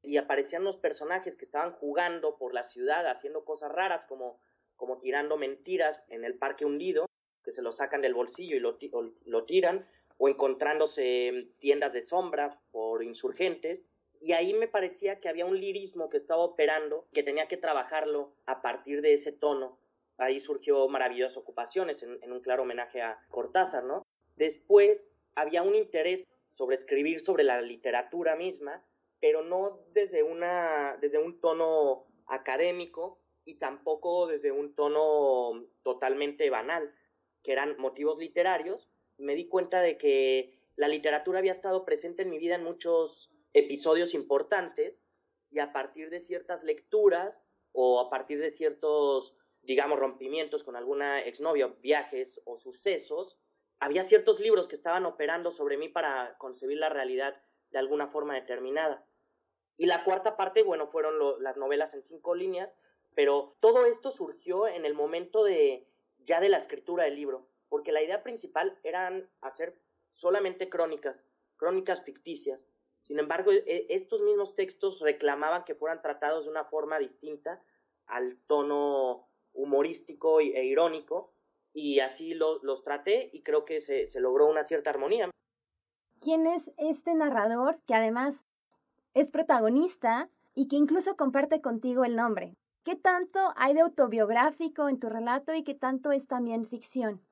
y 0.02 0.16
aparecían 0.16 0.64
los 0.64 0.76
personajes 0.76 1.36
que 1.36 1.44
estaban 1.44 1.72
jugando 1.74 2.36
por 2.38 2.54
la 2.54 2.64
ciudad, 2.64 3.06
haciendo 3.06 3.44
cosas 3.44 3.70
raras, 3.70 4.04
como, 4.04 4.40
como 4.76 4.98
tirando 4.98 5.36
mentiras 5.36 6.02
en 6.08 6.24
el 6.24 6.36
parque 6.36 6.64
hundido, 6.64 7.06
que 7.44 7.52
se 7.52 7.62
lo 7.62 7.70
sacan 7.70 8.02
del 8.02 8.14
bolsillo 8.14 8.56
y 8.56 8.60
lo, 8.60 8.78
lo 9.26 9.44
tiran, 9.44 9.86
o 10.16 10.28
encontrándose 10.28 11.52
tiendas 11.60 11.92
de 11.92 12.02
sombra 12.02 12.60
por 12.72 13.04
insurgentes 13.04 13.84
y 14.20 14.32
ahí 14.32 14.54
me 14.54 14.68
parecía 14.68 15.20
que 15.20 15.28
había 15.28 15.46
un 15.46 15.58
lirismo 15.58 16.08
que 16.08 16.16
estaba 16.16 16.42
operando, 16.42 17.06
que 17.12 17.22
tenía 17.22 17.48
que 17.48 17.56
trabajarlo 17.56 18.32
a 18.46 18.62
partir 18.62 19.02
de 19.02 19.12
ese 19.14 19.32
tono. 19.32 19.78
Ahí 20.16 20.40
surgió 20.40 20.88
Maravillosas 20.88 21.36
Ocupaciones, 21.36 22.02
en, 22.02 22.32
un 22.32 22.40
claro 22.40 22.62
homenaje 22.62 23.00
a 23.02 23.20
Cortázar, 23.30 23.84
¿no? 23.84 24.04
Después 24.36 25.12
había 25.34 25.62
un 25.62 25.74
interés 25.74 26.26
sobre 26.46 26.74
escribir 26.74 27.20
sobre 27.20 27.44
la 27.44 27.60
literatura 27.62 28.34
misma, 28.34 28.84
pero 29.20 29.42
no 29.42 29.80
desde, 29.92 30.22
una, 30.22 30.96
desde 31.00 31.18
un 31.18 31.40
tono 31.40 32.06
académico 32.26 33.20
y 33.44 33.54
tampoco 33.54 34.26
desde 34.26 34.50
un 34.52 34.74
tono 34.74 35.66
totalmente 35.82 36.50
banal, 36.50 36.92
que 37.42 37.52
eran 37.52 37.76
motivos 37.78 38.18
literarios, 38.18 38.90
me 39.16 39.34
di 39.34 39.48
cuenta 39.48 39.80
de 39.80 39.96
que 39.96 40.58
la 40.76 40.88
literatura 40.88 41.38
había 41.38 41.52
estado 41.52 41.84
presente 41.84 42.22
en 42.22 42.30
mi 42.30 42.38
vida 42.38 42.56
en 42.56 42.64
muchos 42.64 43.32
episodios 43.58 44.14
importantes 44.14 45.00
y 45.50 45.58
a 45.58 45.72
partir 45.72 46.10
de 46.10 46.20
ciertas 46.20 46.64
lecturas 46.64 47.42
o 47.72 48.00
a 48.00 48.10
partir 48.10 48.40
de 48.40 48.50
ciertos, 48.50 49.36
digamos, 49.62 49.98
rompimientos 49.98 50.64
con 50.64 50.76
alguna 50.76 51.20
exnovia, 51.20 51.68
viajes 51.80 52.40
o 52.44 52.56
sucesos, 52.56 53.38
había 53.80 54.02
ciertos 54.02 54.40
libros 54.40 54.68
que 54.68 54.74
estaban 54.74 55.06
operando 55.06 55.50
sobre 55.52 55.76
mí 55.76 55.88
para 55.88 56.36
concebir 56.38 56.78
la 56.78 56.88
realidad 56.88 57.40
de 57.70 57.78
alguna 57.78 58.08
forma 58.08 58.34
determinada. 58.34 59.06
Y 59.76 59.86
la 59.86 60.02
cuarta 60.02 60.36
parte, 60.36 60.62
bueno, 60.62 60.88
fueron 60.88 61.42
las 61.42 61.56
novelas 61.56 61.94
en 61.94 62.02
cinco 62.02 62.34
líneas, 62.34 62.76
pero 63.14 63.56
todo 63.60 63.86
esto 63.86 64.10
surgió 64.10 64.66
en 64.66 64.84
el 64.84 64.94
momento 64.94 65.44
de 65.44 65.86
ya 66.18 66.40
de 66.40 66.48
la 66.48 66.58
escritura 66.58 67.04
del 67.04 67.14
libro, 67.14 67.48
porque 67.68 67.92
la 67.92 68.02
idea 68.02 68.22
principal 68.22 68.78
era 68.82 69.22
hacer 69.40 69.78
solamente 70.12 70.68
crónicas, 70.68 71.26
crónicas 71.56 72.02
ficticias. 72.02 72.66
Sin 73.08 73.18
embargo, 73.18 73.50
e, 73.50 73.86
estos 73.88 74.22
mismos 74.22 74.54
textos 74.54 75.00
reclamaban 75.00 75.64
que 75.64 75.74
fueran 75.74 76.02
tratados 76.02 76.44
de 76.44 76.50
una 76.50 76.64
forma 76.64 76.98
distinta 76.98 77.60
al 78.06 78.36
tono 78.46 79.28
humorístico 79.54 80.40
e 80.40 80.64
irónico, 80.64 81.32
y 81.72 82.00
así 82.00 82.34
los 82.34 82.82
traté 82.82 83.30
y 83.32 83.42
creo 83.42 83.64
que 83.64 83.80
se, 83.80 84.06
se 84.06 84.20
logró 84.20 84.46
una 84.46 84.64
cierta 84.64 84.90
armonía. 84.90 85.30
¿Quién 86.20 86.46
es 86.46 86.72
este 86.76 87.14
narrador 87.14 87.80
que 87.86 87.94
además 87.94 88.46
es 89.14 89.30
protagonista 89.30 90.28
y 90.54 90.68
que 90.68 90.76
incluso 90.76 91.16
comparte 91.16 91.60
contigo 91.60 92.04
el 92.04 92.16
nombre? 92.16 92.56
¿Qué 92.84 92.96
tanto 92.96 93.38
hay 93.56 93.74
de 93.74 93.80
autobiográfico 93.80 94.88
en 94.88 94.98
tu 94.98 95.08
relato 95.08 95.54
y 95.54 95.62
qué 95.62 95.74
tanto 95.74 96.10
es 96.10 96.26
también 96.26 96.66
ficción? 96.66 97.22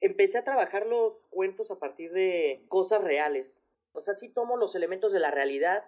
Empecé 0.00 0.38
a 0.38 0.44
trabajar 0.44 0.86
los 0.86 1.26
cuentos 1.30 1.70
a 1.70 1.78
partir 1.78 2.12
de 2.12 2.64
cosas 2.68 3.02
reales. 3.02 3.62
O 3.92 4.00
sea, 4.00 4.14
sí 4.14 4.28
tomo 4.28 4.56
los 4.56 4.74
elementos 4.74 5.12
de 5.12 5.20
la 5.20 5.30
realidad, 5.30 5.84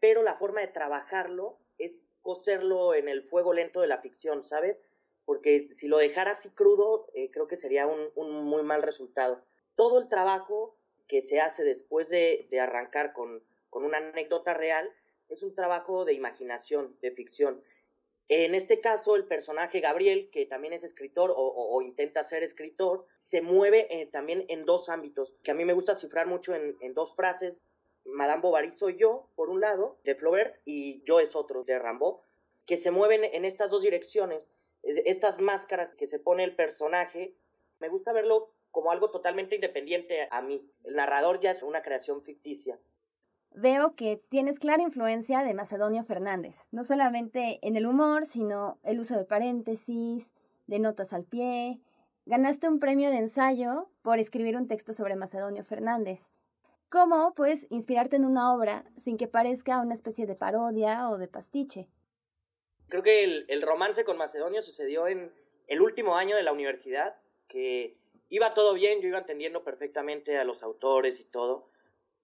pero 0.00 0.22
la 0.22 0.34
forma 0.34 0.60
de 0.60 0.68
trabajarlo 0.68 1.58
es 1.78 2.04
coserlo 2.22 2.94
en 2.94 3.08
el 3.08 3.22
fuego 3.22 3.52
lento 3.52 3.80
de 3.80 3.88
la 3.88 3.98
ficción, 3.98 4.44
¿sabes? 4.44 4.78
Porque 5.24 5.60
si 5.60 5.88
lo 5.88 5.98
dejara 5.98 6.32
así 6.32 6.50
crudo, 6.50 7.06
eh, 7.14 7.30
creo 7.30 7.46
que 7.46 7.56
sería 7.56 7.86
un, 7.86 8.44
muy 8.44 8.62
mal 8.62 8.82
resultado. 8.82 9.42
Todo 9.74 10.00
el 10.00 10.08
trabajo 10.08 10.76
que 11.08 11.22
se 11.22 11.40
hace 11.40 11.64
después 11.64 12.08
de, 12.08 12.48
de 12.50 12.60
arrancar 12.60 13.12
con, 13.12 13.42
con 13.70 13.84
una 13.84 13.98
anécdota 13.98 14.54
real 14.54 14.90
es 15.28 15.42
un 15.42 15.54
trabajo 15.54 16.04
de 16.04 16.14
imaginación, 16.14 16.96
de 17.00 17.10
ficción. 17.10 17.62
En 18.28 18.54
este 18.54 18.80
caso, 18.80 19.16
el 19.16 19.26
personaje 19.26 19.80
Gabriel, 19.80 20.30
que 20.30 20.46
también 20.46 20.72
es 20.72 20.84
escritor 20.84 21.32
o, 21.36 21.82
intenta 21.82 22.22
ser 22.22 22.42
escritor, 22.42 23.06
se 23.20 23.42
mueve 23.42 23.88
eh, 23.90 24.06
también 24.06 24.44
en 24.48 24.64
dos 24.64 24.88
ámbitos, 24.88 25.34
que 25.42 25.50
a 25.50 25.54
mí 25.54 25.64
me 25.64 25.74
gusta 25.74 25.94
cifrar 25.94 26.26
mucho 26.26 26.54
en, 26.54 26.94
dos 26.94 27.14
frases. 27.14 27.62
Madame 28.04 28.42
Bovary 28.42 28.70
soy 28.70 28.96
yo, 28.96 29.28
por 29.34 29.50
un 29.50 29.60
lado, 29.60 29.98
de 30.04 30.14
Flaubert, 30.14 30.56
y 30.64 31.02
yo 31.04 31.20
es 31.20 31.36
otro, 31.36 31.64
de 31.64 31.78
Rimbaud, 31.78 32.20
que 32.66 32.76
se 32.76 32.90
mueven 32.90 33.24
en 33.24 33.44
estas 33.44 33.70
dos 33.70 33.82
direcciones. 33.82 34.48
Estas 34.82 35.40
máscaras 35.40 35.94
que 35.94 36.06
se 36.06 36.18
pone 36.18 36.42
el 36.42 36.56
personaje, 36.56 37.34
me 37.80 37.88
gusta 37.88 38.12
verlo 38.12 38.52
como 38.70 38.90
algo 38.90 39.10
totalmente 39.10 39.56
independiente 39.56 40.26
a 40.30 40.40
mí. 40.40 40.68
El 40.84 40.96
narrador 40.96 41.40
ya 41.40 41.50
es 41.50 41.62
una 41.62 41.82
creación 41.82 42.22
ficticia 42.22 42.78
veo 43.54 43.94
que 43.94 44.22
tienes 44.28 44.58
clara 44.58 44.82
influencia 44.82 45.42
de 45.42 45.54
Macedonio 45.54 46.04
Fernández, 46.04 46.56
no 46.70 46.84
solamente 46.84 47.58
en 47.62 47.76
el 47.76 47.86
humor, 47.86 48.26
sino 48.26 48.78
el 48.82 49.00
uso 49.00 49.16
de 49.16 49.24
paréntesis, 49.24 50.34
de 50.66 50.78
notas 50.78 51.12
al 51.12 51.24
pie. 51.24 51.80
Ganaste 52.26 52.68
un 52.68 52.78
premio 52.78 53.10
de 53.10 53.18
ensayo 53.18 53.90
por 54.02 54.18
escribir 54.18 54.56
un 54.56 54.68
texto 54.68 54.92
sobre 54.94 55.16
Macedonio 55.16 55.64
Fernández. 55.64 56.30
¿Cómo 56.88 57.32
puedes 57.34 57.66
inspirarte 57.70 58.16
en 58.16 58.24
una 58.24 58.54
obra 58.54 58.84
sin 58.96 59.16
que 59.16 59.26
parezca 59.26 59.80
una 59.80 59.94
especie 59.94 60.26
de 60.26 60.34
parodia 60.34 61.08
o 61.08 61.18
de 61.18 61.26
pastiche? 61.26 61.88
Creo 62.88 63.02
que 63.02 63.24
el, 63.24 63.46
el 63.48 63.62
romance 63.62 64.04
con 64.04 64.18
Macedonio 64.18 64.60
sucedió 64.60 65.06
en 65.06 65.32
el 65.66 65.80
último 65.80 66.16
año 66.16 66.36
de 66.36 66.42
la 66.42 66.52
universidad, 66.52 67.16
que 67.48 67.96
iba 68.28 68.54
todo 68.54 68.74
bien, 68.74 69.00
yo 69.00 69.08
iba 69.08 69.18
entendiendo 69.18 69.64
perfectamente 69.64 70.38
a 70.38 70.44
los 70.44 70.62
autores 70.62 71.18
y 71.20 71.24
todo, 71.24 71.71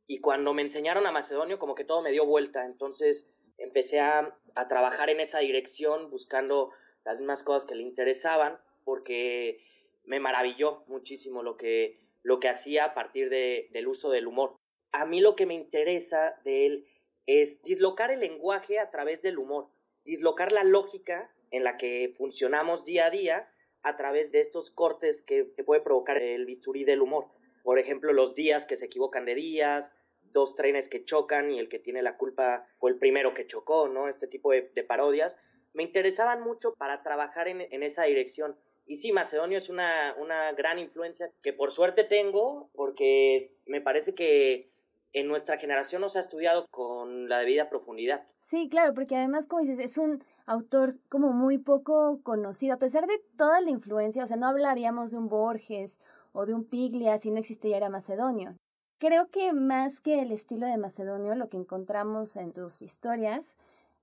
y 0.08 0.20
cuando 0.20 0.54
me 0.54 0.62
enseñaron 0.62 1.06
a 1.06 1.12
Macedonio 1.12 1.58
como 1.58 1.74
que 1.74 1.84
todo 1.84 2.00
me 2.00 2.10
dio 2.10 2.24
vuelta, 2.24 2.64
entonces 2.64 3.28
empecé 3.58 4.00
a, 4.00 4.34
trabajar 4.68 5.08
en 5.08 5.20
esa 5.20 5.38
dirección 5.38 6.10
buscando 6.10 6.72
las 7.04 7.18
mismas 7.18 7.44
cosas 7.44 7.68
que 7.68 7.76
le 7.76 7.84
interesaban 7.84 8.58
porque 8.84 9.62
me 10.02 10.18
maravilló 10.18 10.82
muchísimo 10.88 11.44
lo 11.44 11.56
que, 11.56 12.00
lo 12.24 12.40
que 12.40 12.48
hacía 12.48 12.86
a 12.86 12.94
partir 12.94 13.28
de, 13.30 13.68
del 13.70 13.86
uso 13.86 14.10
del 14.10 14.26
humor. 14.26 14.56
A 14.90 15.06
mí 15.06 15.20
lo 15.20 15.36
que 15.36 15.46
me 15.46 15.54
interesa 15.54 16.34
de 16.42 16.66
él 16.66 16.88
es 17.26 17.62
dislocar 17.62 18.10
el 18.10 18.18
lenguaje 18.18 18.80
a 18.80 18.90
través 18.90 19.22
del 19.22 19.38
humor, 19.38 19.68
dislocar 20.04 20.50
la 20.50 20.64
lógica 20.64 21.30
en 21.52 21.62
la 21.62 21.76
que 21.76 22.12
funcionamos 22.16 22.84
día 22.84 23.06
a 23.06 23.10
día 23.10 23.48
a 23.82 23.96
través 23.96 24.32
de 24.32 24.40
estos 24.40 24.72
cortes 24.72 25.22
que 25.22 25.44
puede 25.44 25.82
provocar 25.82 26.18
el 26.20 26.46
bisturí 26.46 26.82
del 26.82 27.02
humor. 27.02 27.28
Por 27.62 27.78
ejemplo, 27.78 28.12
los 28.12 28.34
días 28.34 28.64
que 28.64 28.76
se 28.76 28.86
equivocan 28.86 29.24
de 29.24 29.34
días, 29.34 29.94
dos 30.32 30.54
trenes 30.54 30.88
que 30.88 31.04
chocan 31.04 31.50
y 31.50 31.58
el 31.58 31.68
que 31.68 31.78
tiene 31.78 32.02
la 32.02 32.16
culpa 32.16 32.66
fue 32.78 32.90
el 32.90 32.98
primero 32.98 33.34
que 33.34 33.46
chocó, 33.46 33.88
¿no? 33.88 34.08
Este 34.08 34.26
tipo 34.26 34.52
de, 34.52 34.62
parodias. 34.86 35.36
Me 35.74 35.82
interesaban 35.82 36.42
mucho 36.42 36.74
para 36.74 37.02
trabajar 37.02 37.48
en, 37.48 37.82
esa 37.82 38.04
dirección. 38.04 38.56
Y 38.86 38.96
sí, 38.96 39.12
Macedonio 39.12 39.58
es 39.58 39.68
una, 39.68 40.14
una 40.18 40.52
gran 40.52 40.78
influencia 40.78 41.30
que 41.42 41.52
por 41.52 41.72
suerte 41.72 42.04
tengo, 42.04 42.70
porque 42.74 43.52
me 43.66 43.80
parece 43.80 44.14
que 44.14 44.70
en 45.12 45.28
nuestra 45.28 45.58
generación 45.58 46.00
no 46.00 46.08
se 46.08 46.18
ha 46.18 46.22
estudiado 46.22 46.66
con 46.70 47.28
la 47.28 47.38
debida 47.38 47.68
profundidad. 47.68 48.26
Sí, 48.40 48.68
claro, 48.68 48.94
porque 48.94 49.16
además, 49.16 49.46
como 49.46 49.62
dices, 49.62 49.78
es 49.84 49.98
un 49.98 50.22
autor 50.46 50.96
como 51.08 51.32
muy 51.32 51.58
poco 51.58 52.20
conocido, 52.22 52.74
a 52.74 52.78
pesar 52.78 53.06
de 53.06 53.20
toda 53.36 53.60
la 53.60 53.70
influencia, 53.70 54.24
o 54.24 54.26
sea, 54.26 54.36
no 54.36 54.46
hablaríamos 54.46 55.10
de 55.10 55.18
un 55.18 55.28
Borges 55.28 56.00
o 56.32 56.46
de 56.46 56.54
un 56.54 56.64
Piglia 56.64 57.18
si 57.18 57.30
no 57.30 57.38
existiera 57.38 57.90
Macedonio. 57.90 58.56
Creo 58.98 59.30
que 59.30 59.52
más 59.52 60.00
que 60.00 60.20
el 60.22 60.32
estilo 60.32 60.66
de 60.66 60.76
Macedonio, 60.76 61.36
lo 61.36 61.48
que 61.48 61.56
encontramos 61.56 62.36
en 62.36 62.52
tus 62.52 62.82
historias 62.82 63.56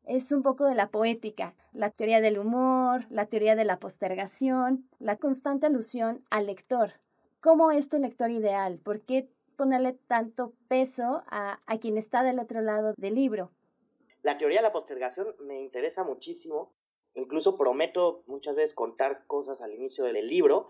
es 0.05 0.31
un 0.31 0.41
poco 0.41 0.63
de 0.65 0.75
la 0.75 0.87
poética, 0.87 1.53
la 1.73 1.89
teoría 1.89 2.21
del 2.21 2.39
humor, 2.39 3.05
la 3.09 3.25
teoría 3.25 3.55
de 3.55 3.65
la 3.65 3.77
postergación, 3.77 4.87
la 4.99 5.17
constante 5.17 5.65
alusión 5.65 6.23
al 6.29 6.45
lector. 6.45 6.93
¿Cómo 7.41 7.71
es 7.71 7.89
tu 7.89 7.99
lector 7.99 8.31
ideal? 8.31 8.77
¿Por 8.77 9.01
qué 9.01 9.27
ponerle 9.57 9.97
tanto 10.07 10.53
peso 10.69 11.23
a, 11.27 11.59
a 11.65 11.77
quien 11.77 11.97
está 11.97 12.23
del 12.23 12.39
otro 12.39 12.61
lado 12.61 12.93
del 12.95 13.15
libro? 13.15 13.51
La 14.23 14.37
teoría 14.37 14.59
de 14.59 14.63
la 14.63 14.71
postergación 14.71 15.35
me 15.41 15.59
interesa 15.59 16.05
muchísimo. 16.05 16.71
Incluso 17.15 17.57
prometo 17.57 18.23
muchas 18.27 18.55
veces 18.55 18.73
contar 18.73 19.27
cosas 19.27 19.61
al 19.61 19.73
inicio 19.73 20.05
del 20.05 20.25
libro 20.29 20.69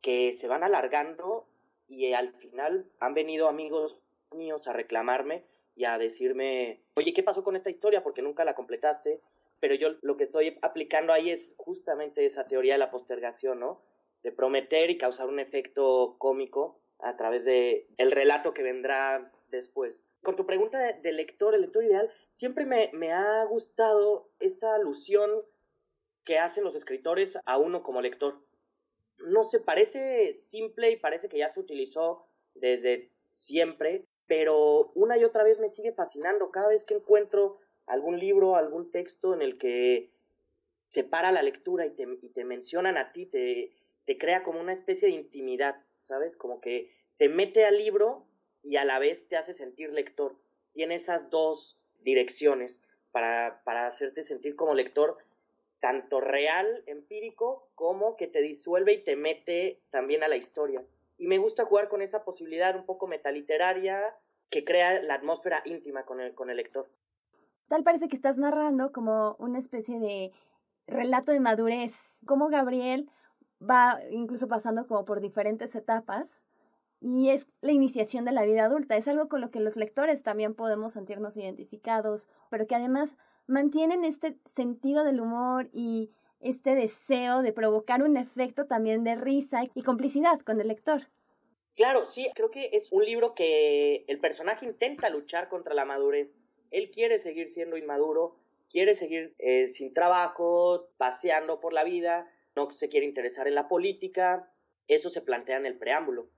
que 0.00 0.32
se 0.32 0.48
van 0.48 0.62
alargando 0.62 1.46
y 1.88 2.12
al 2.12 2.32
final 2.34 2.90
han 3.00 3.14
venido 3.14 3.48
amigos 3.48 4.00
míos 4.32 4.66
a 4.68 4.72
reclamarme 4.72 5.44
y 5.74 5.84
a 5.84 5.98
decirme, 5.98 6.82
oye, 6.94 7.12
¿qué 7.12 7.22
pasó 7.22 7.44
con 7.44 7.54
esta 7.54 7.70
historia? 7.70 8.02
Porque 8.02 8.22
nunca 8.22 8.44
la 8.44 8.54
completaste. 8.54 9.20
Pero 9.60 9.74
yo 9.74 9.90
lo 10.02 10.16
que 10.16 10.24
estoy 10.24 10.58
aplicando 10.62 11.12
ahí 11.12 11.30
es 11.30 11.54
justamente 11.56 12.24
esa 12.24 12.46
teoría 12.46 12.74
de 12.74 12.78
la 12.78 12.90
postergación, 12.90 13.60
¿no? 13.60 13.82
De 14.22 14.32
prometer 14.32 14.90
y 14.90 14.98
causar 14.98 15.28
un 15.28 15.38
efecto 15.38 16.16
cómico 16.18 16.80
a 16.98 17.16
través 17.16 17.44
de 17.44 17.86
el 17.98 18.10
relato 18.10 18.52
que 18.52 18.62
vendrá 18.62 19.32
después. 19.50 20.02
Con 20.22 20.36
tu 20.36 20.46
pregunta 20.46 20.78
de, 20.92 21.12
lector, 21.12 21.54
el 21.54 21.62
lector 21.62 21.84
ideal, 21.84 22.10
siempre 22.32 22.66
me, 22.66 22.90
me 22.92 23.12
ha 23.12 23.44
gustado 23.44 24.28
esta 24.40 24.74
alusión 24.74 25.30
que 26.24 26.38
hacen 26.38 26.64
los 26.64 26.74
escritores 26.74 27.38
a 27.44 27.56
uno 27.58 27.82
como 27.82 28.00
lector 28.00 28.45
no 29.18 29.42
sé, 29.42 29.60
parece 29.60 30.32
simple 30.32 30.90
y 30.90 30.96
parece 30.96 31.28
que 31.28 31.38
ya 31.38 31.48
se 31.48 31.60
utilizó 31.60 32.26
desde 32.54 33.10
siempre, 33.30 34.04
pero 34.26 34.92
una 34.94 35.18
y 35.18 35.24
otra 35.24 35.44
vez 35.44 35.58
me 35.58 35.68
sigue 35.68 35.92
fascinando 35.92 36.50
cada 36.50 36.68
vez 36.68 36.84
que 36.84 36.94
encuentro 36.94 37.58
algún 37.86 38.18
libro, 38.18 38.56
algún 38.56 38.90
texto 38.90 39.34
en 39.34 39.42
el 39.42 39.58
que 39.58 40.10
se 40.88 41.04
para 41.04 41.32
la 41.32 41.42
lectura 41.42 41.86
y 41.86 41.90
te, 41.90 42.06
y 42.22 42.28
te 42.30 42.44
mencionan 42.44 42.96
a 42.96 43.12
ti, 43.12 43.26
te, 43.26 43.72
te 44.04 44.18
crea 44.18 44.42
como 44.42 44.60
una 44.60 44.72
especie 44.72 45.08
de 45.08 45.14
intimidad, 45.14 45.76
¿sabes? 46.00 46.36
Como 46.36 46.60
que 46.60 46.92
te 47.16 47.28
mete 47.28 47.64
al 47.64 47.78
libro 47.78 48.26
y 48.62 48.76
a 48.76 48.84
la 48.84 48.98
vez 48.98 49.28
te 49.28 49.36
hace 49.36 49.54
sentir 49.54 49.92
lector. 49.92 50.36
Tiene 50.72 50.96
esas 50.96 51.30
dos 51.30 51.80
direcciones 52.00 52.80
para, 53.10 53.62
para 53.64 53.86
hacerte 53.86 54.22
sentir 54.22 54.56
como 54.56 54.74
lector 54.74 55.18
tanto 55.86 56.20
real, 56.20 56.82
empírico, 56.86 57.68
como 57.76 58.16
que 58.16 58.26
te 58.26 58.42
disuelve 58.42 58.94
y 58.94 59.04
te 59.04 59.14
mete 59.14 59.84
también 59.90 60.24
a 60.24 60.28
la 60.28 60.34
historia. 60.34 60.84
Y 61.16 61.28
me 61.28 61.38
gusta 61.38 61.64
jugar 61.64 61.86
con 61.86 62.02
esa 62.02 62.24
posibilidad 62.24 62.74
un 62.74 62.84
poco 62.84 63.06
metaliteraria 63.06 64.02
que 64.50 64.64
crea 64.64 65.00
la 65.00 65.14
atmósfera 65.14 65.62
íntima 65.64 66.04
con 66.04 66.20
el, 66.20 66.34
con 66.34 66.50
el 66.50 66.56
lector. 66.56 66.90
Tal 67.68 67.84
parece 67.84 68.08
que 68.08 68.16
estás 68.16 68.36
narrando 68.36 68.90
como 68.90 69.36
una 69.38 69.60
especie 69.60 70.00
de 70.00 70.32
relato 70.88 71.30
de 71.30 71.38
madurez, 71.38 72.20
como 72.26 72.48
Gabriel 72.48 73.08
va 73.62 74.00
incluso 74.10 74.48
pasando 74.48 74.88
como 74.88 75.04
por 75.04 75.20
diferentes 75.20 75.76
etapas 75.76 76.44
y 77.00 77.30
es 77.30 77.46
la 77.60 77.70
iniciación 77.70 78.24
de 78.24 78.32
la 78.32 78.44
vida 78.44 78.64
adulta. 78.64 78.96
Es 78.96 79.06
algo 79.06 79.28
con 79.28 79.40
lo 79.40 79.52
que 79.52 79.60
los 79.60 79.76
lectores 79.76 80.24
también 80.24 80.56
podemos 80.56 80.94
sentirnos 80.94 81.36
identificados, 81.36 82.28
pero 82.50 82.66
que 82.66 82.74
además 82.74 83.16
mantienen 83.46 84.04
este 84.04 84.36
sentido 84.44 85.04
del 85.04 85.20
humor 85.20 85.68
y 85.72 86.10
este 86.40 86.74
deseo 86.74 87.42
de 87.42 87.52
provocar 87.52 88.02
un 88.02 88.16
efecto 88.16 88.66
también 88.66 89.04
de 89.04 89.14
risa 89.14 89.64
y 89.74 89.82
complicidad 89.82 90.40
con 90.40 90.60
el 90.60 90.68
lector. 90.68 91.02
Claro, 91.74 92.06
sí, 92.06 92.30
creo 92.34 92.50
que 92.50 92.70
es 92.72 92.90
un 92.90 93.04
libro 93.04 93.34
que 93.34 94.04
el 94.08 94.18
personaje 94.18 94.64
intenta 94.64 95.10
luchar 95.10 95.48
contra 95.48 95.74
la 95.74 95.84
madurez. 95.84 96.34
Él 96.70 96.90
quiere 96.90 97.18
seguir 97.18 97.50
siendo 97.50 97.76
inmaduro, 97.76 98.36
quiere 98.70 98.94
seguir 98.94 99.34
eh, 99.38 99.66
sin 99.66 99.92
trabajo, 99.92 100.88
paseando 100.96 101.60
por 101.60 101.72
la 101.72 101.84
vida, 101.84 102.30
no 102.54 102.70
se 102.70 102.88
quiere 102.88 103.06
interesar 103.06 103.46
en 103.46 103.54
la 103.54 103.68
política. 103.68 104.50
Eso 104.88 105.10
se 105.10 105.20
plantea 105.20 105.58
en 105.58 105.66
el 105.66 105.76
preámbulo. 105.76 106.28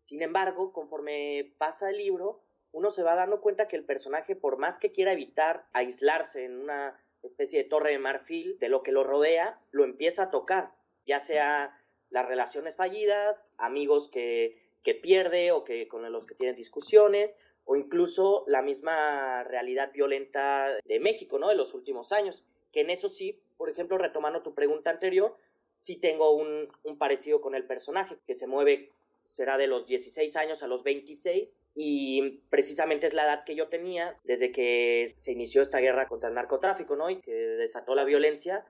Sin 0.00 0.22
embargo, 0.22 0.72
conforme 0.72 1.52
pasa 1.58 1.90
el 1.90 1.98
libro, 1.98 2.42
uno 2.74 2.90
se 2.90 3.04
va 3.04 3.14
dando 3.14 3.40
cuenta 3.40 3.68
que 3.68 3.76
el 3.76 3.84
personaje, 3.84 4.34
por 4.34 4.58
más 4.58 4.78
que 4.78 4.90
quiera 4.90 5.12
evitar 5.12 5.64
aislarse 5.72 6.44
en 6.44 6.58
una 6.58 7.00
especie 7.22 7.62
de 7.62 7.68
torre 7.68 7.92
de 7.92 8.00
marfil 8.00 8.58
de 8.58 8.68
lo 8.68 8.82
que 8.82 8.90
lo 8.90 9.04
rodea, 9.04 9.60
lo 9.70 9.84
empieza 9.84 10.24
a 10.24 10.30
tocar, 10.30 10.72
ya 11.06 11.20
sea 11.20 11.80
las 12.10 12.26
relaciones 12.26 12.74
fallidas, 12.74 13.46
amigos 13.58 14.10
que, 14.10 14.60
que 14.82 14.92
pierde 14.92 15.52
o 15.52 15.62
que 15.62 15.86
con 15.86 16.10
los 16.10 16.26
que 16.26 16.34
tiene 16.34 16.52
discusiones, 16.52 17.32
o 17.64 17.76
incluso 17.76 18.44
la 18.48 18.60
misma 18.60 19.44
realidad 19.44 19.92
violenta 19.92 20.66
de 20.84 21.00
México, 21.00 21.38
¿no? 21.38 21.48
De 21.48 21.54
los 21.54 21.74
últimos 21.74 22.10
años. 22.10 22.44
Que 22.72 22.80
en 22.80 22.90
eso 22.90 23.08
sí, 23.08 23.40
por 23.56 23.70
ejemplo, 23.70 23.98
retomando 23.98 24.42
tu 24.42 24.52
pregunta 24.52 24.90
anterior, 24.90 25.36
sí 25.74 26.00
tengo 26.00 26.32
un, 26.32 26.68
un 26.82 26.98
parecido 26.98 27.40
con 27.40 27.54
el 27.54 27.66
personaje, 27.66 28.16
que 28.26 28.34
se 28.34 28.48
mueve 28.48 28.90
será 29.26 29.58
de 29.58 29.68
los 29.68 29.86
16 29.86 30.34
años 30.36 30.62
a 30.64 30.66
los 30.66 30.82
26 30.82 31.56
y 31.74 32.42
precisamente 32.50 33.06
es 33.08 33.14
la 33.14 33.24
edad 33.24 33.44
que 33.44 33.56
yo 33.56 33.68
tenía 33.68 34.16
desde 34.22 34.52
que 34.52 35.12
se 35.18 35.32
inició 35.32 35.60
esta 35.60 35.80
guerra 35.80 36.06
contra 36.06 36.28
el 36.28 36.34
narcotráfico, 36.36 36.94
¿no? 36.94 37.10
Y 37.10 37.20
que 37.20 37.32
desató 37.32 37.94
la 37.96 38.04
violencia. 38.04 38.64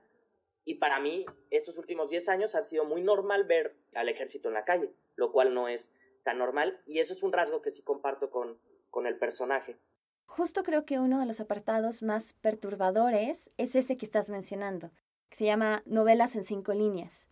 Y 0.65 0.75
para 0.75 0.99
mí, 0.99 1.25
estos 1.51 1.77
últimos 1.77 2.09
10 2.09 2.29
años 2.29 2.55
ha 2.55 2.63
sido 2.63 2.83
muy 2.83 3.03
normal 3.03 3.43
ver 3.43 3.75
al 3.93 4.09
ejército 4.09 4.47
en 4.47 4.55
la 4.55 4.65
calle, 4.65 4.91
lo 5.15 5.31
cual 5.31 5.53
no 5.53 5.67
es 5.67 5.91
tan 6.23 6.39
normal 6.39 6.81
y 6.87 6.99
eso 6.99 7.13
es 7.13 7.21
un 7.21 7.31
rasgo 7.31 7.61
que 7.61 7.69
sí 7.69 7.83
comparto 7.83 8.31
con, 8.31 8.57
con 8.89 9.05
el 9.05 9.17
personaje. 9.17 9.77
Justo 10.25 10.63
creo 10.63 10.83
que 10.85 10.99
uno 10.99 11.19
de 11.19 11.27
los 11.27 11.39
apartados 11.39 12.01
más 12.01 12.33
perturbadores 12.33 13.51
es 13.57 13.75
ese 13.75 13.95
que 13.95 14.07
estás 14.07 14.29
mencionando, 14.29 14.89
que 15.29 15.37
se 15.37 15.45
llama 15.45 15.83
Novelas 15.85 16.35
en 16.35 16.43
cinco 16.43 16.73
líneas. 16.73 17.29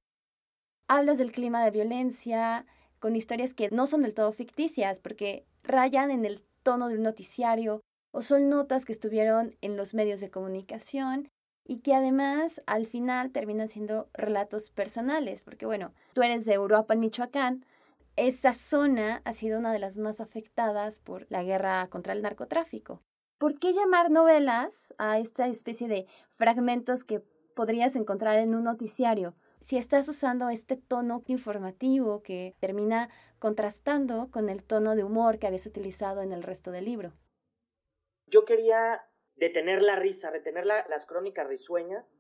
Hablas 0.88 1.18
del 1.18 1.32
clima 1.32 1.66
de 1.66 1.72
violencia, 1.72 2.68
con 3.00 3.16
historias 3.16 3.56
que 3.56 3.70
no 3.72 3.88
son 3.88 4.04
del 4.04 4.14
todo 4.14 4.32
ficticias, 4.32 5.00
porque 5.00 5.48
rayan 5.64 6.12
en 6.12 6.26
el 6.26 6.42
tono 6.64 6.88
de 6.88 6.96
un 6.96 7.04
noticiario 7.04 7.82
o 8.12 8.22
son 8.22 8.50
notas 8.50 8.86
que 8.86 8.92
estuvieron 8.92 9.56
en 9.62 9.76
los 9.76 9.94
medios 9.94 10.20
de 10.20 10.30
comunicación 10.30 11.30
y 11.66 11.80
que 11.80 11.96
además 11.96 12.62
al 12.66 12.86
final 12.86 13.32
terminan 13.32 13.70
siendo 13.70 14.10
relatos 14.14 14.70
personales, 14.70 15.42
porque 15.42 15.66
bueno, 15.66 15.94
tú 16.14 16.22
eres 16.22 16.46
de 16.46 16.54
Europa, 16.54 16.96
Michoacán, 16.96 17.66
esa 18.16 18.54
zona 18.54 19.22
ha 19.26 19.34
sido 19.34 19.58
una 19.58 19.72
de 19.72 19.80
las 19.80 19.98
más 19.98 20.22
afectadas 20.22 21.00
por 21.00 21.26
la 21.30 21.44
guerra 21.44 21.88
contra 21.90 22.14
el 22.14 22.22
narcotráfico. 22.22 23.02
¿Por 23.40 23.58
qué 23.60 23.74
llamar 23.74 24.12
novelas 24.12 24.94
a 24.98 25.18
esta 25.20 25.48
especie 25.48 25.88
de 25.88 26.06
fragmentos 26.30 27.04
que 27.04 27.22
podrías 27.56 27.96
encontrar 27.96 28.38
en 28.38 28.54
un 28.54 28.66
noticiario? 28.66 29.36
Si 29.64 29.78
estás 29.78 30.08
usando 30.10 30.50
este 30.50 30.76
tono 30.76 31.24
informativo 31.28 32.22
que 32.22 32.56
termina 32.60 33.10
contrastando 33.40 34.30
con 34.30 34.50
el 34.50 34.64
tono 34.64 34.96
de 34.96 35.04
humor 35.04 35.40
que 35.40 35.48
habías 35.48 35.66
utilizado 35.66 36.22
en 36.22 36.32
el 36.32 36.44
resto 36.44 36.72
del 36.72 36.86
libro. 36.86 37.14
Yo 38.28 38.46
quería 38.46 39.06
detener 39.36 39.82
la 39.82 39.96
risa, 39.96 40.30
retener 40.32 40.66
las 40.66 41.06
crónicas 41.06 41.48
risueñas, 41.48 42.14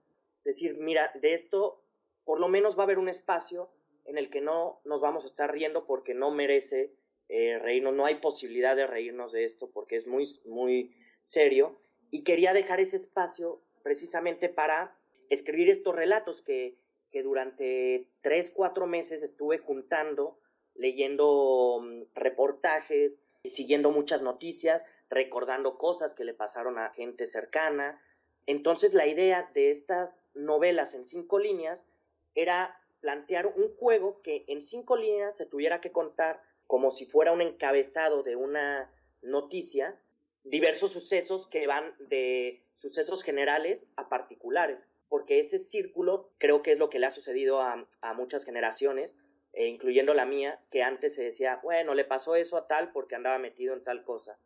decir, 0.43 0.77
mira, 0.79 1.12
de 1.21 1.34
esto 1.34 1.84
por 2.23 2.39
lo 2.39 2.47
menos 2.47 2.77
va 2.77 2.84
a 2.84 2.86
haber 2.86 2.99
un 2.99 3.10
espacio 3.10 3.69
en 4.06 4.17
el 4.17 4.29
que 4.29 4.41
no 4.41 4.82
nos 4.86 5.01
vamos 5.01 5.23
a 5.23 5.27
estar 5.27 5.51
riendo 5.51 5.86
porque 5.86 6.13
no 6.13 6.32
merece 6.32 6.93
eh, 7.29 7.60
reírnos, 7.60 7.93
no 7.93 8.06
hay 8.06 8.15
posibilidad 8.15 8.75
de 8.75 8.88
reírnos 8.88 9.32
de 9.32 9.45
esto 9.45 9.71
porque 9.71 9.95
es 9.95 10.08
muy, 10.08 10.25
muy 10.45 10.95
serio. 11.21 11.79
Y 12.12 12.23
quería 12.23 12.53
dejar 12.53 12.79
ese 12.79 12.97
espacio 12.97 13.62
precisamente 13.82 14.49
para 14.49 14.95
escribir 15.29 15.69
estos 15.69 15.95
relatos 15.95 16.41
que 16.41 16.77
que 17.13 17.21
durante 17.21 18.10
tres, 18.21 18.49
cuatro 18.49 18.88
meses 18.88 19.21
estuve 19.21 19.60
juntando, 19.60 20.39
leyendo 20.73 21.80
mm, 21.80 22.02
reportajes, 22.15 23.19
siguiendo 23.45 23.91
muchas 23.91 24.23
noticias, 24.23 24.84
recordando 25.12 25.78
cosas 25.78 26.15
que 26.15 26.23
le 26.23 26.34
pasaron 26.34 26.80
a 26.80 26.89
gente 26.89 27.28
cercana. 27.28 28.02
Entonces 28.47 28.95
la 28.95 29.06
idea 29.06 29.52
de 29.54 29.69
estas 29.69 30.19
novelas 30.34 30.95
en 30.95 31.06
cinco 31.06 31.38
líneas 31.38 31.86
era 32.34 32.82
plantear 32.99 33.45
un 33.45 33.76
juego 33.76 34.23
que 34.23 34.43
en 34.47 34.63
cinco 34.63 34.97
líneas 34.97 35.38
se 35.38 35.45
tuviera 35.45 35.82
que 35.82 35.91
contar 35.91 36.41
como 36.65 36.89
si 36.89 37.06
fuera 37.06 37.32
un 37.32 37.41
encabezado 37.41 38.23
de 38.23 38.36
una 38.36 38.91
noticia, 39.21 39.95
diversos 40.43 40.93
sucesos 40.93 41.45
que 41.45 41.67
van 41.67 41.93
de 41.99 42.63
sucesos 42.73 43.23
generales 43.23 43.86
a 43.97 44.10
particulares 44.10 44.80
porque 45.13 45.39
ese 45.39 45.60
círculo 45.60 46.32
creo 46.39 46.63
que 46.63 46.71
es 46.71 46.80
lo 46.80 46.89
que 46.89 46.97
le 46.97 47.06
ha 47.06 47.12
sucedido 47.12 47.62
a, 47.62 47.86
muchas 48.15 48.45
generaciones, 48.45 49.15
eh, 49.52 49.67
incluyendo 49.67 50.15
la 50.15 50.26
mía, 50.26 50.60
que 50.71 50.82
antes 50.82 51.13
se 51.13 51.23
decía, 51.23 51.60
bueno, 51.62 51.93
le 51.93 52.04
pasó 52.04 52.36
eso 52.36 52.58
a 52.58 52.65
tal 52.65 52.91
porque 52.91 53.13
andaba 53.13 53.38
metido 53.38 53.76
en 53.76 53.84
tal 53.84 54.04
cosa. 54.06 54.39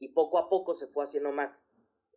Y 0.00 0.08
poco 0.08 0.38
a 0.38 0.48
poco 0.48 0.74
se 0.74 0.88
fue 0.88 1.04
haciendo 1.04 1.30
más 1.30 1.68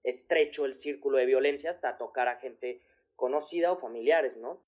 estrecho 0.01 0.65
el 0.65 0.73
círculo 0.73 1.19
de 1.19 1.27
violencia 1.27 1.69
hasta 1.69 1.99
tocar 1.99 2.29
a 2.29 2.37
gente 2.37 2.81
conocida 3.15 3.71
o 3.71 3.77
familiares, 3.77 4.37
¿no? 4.37 4.65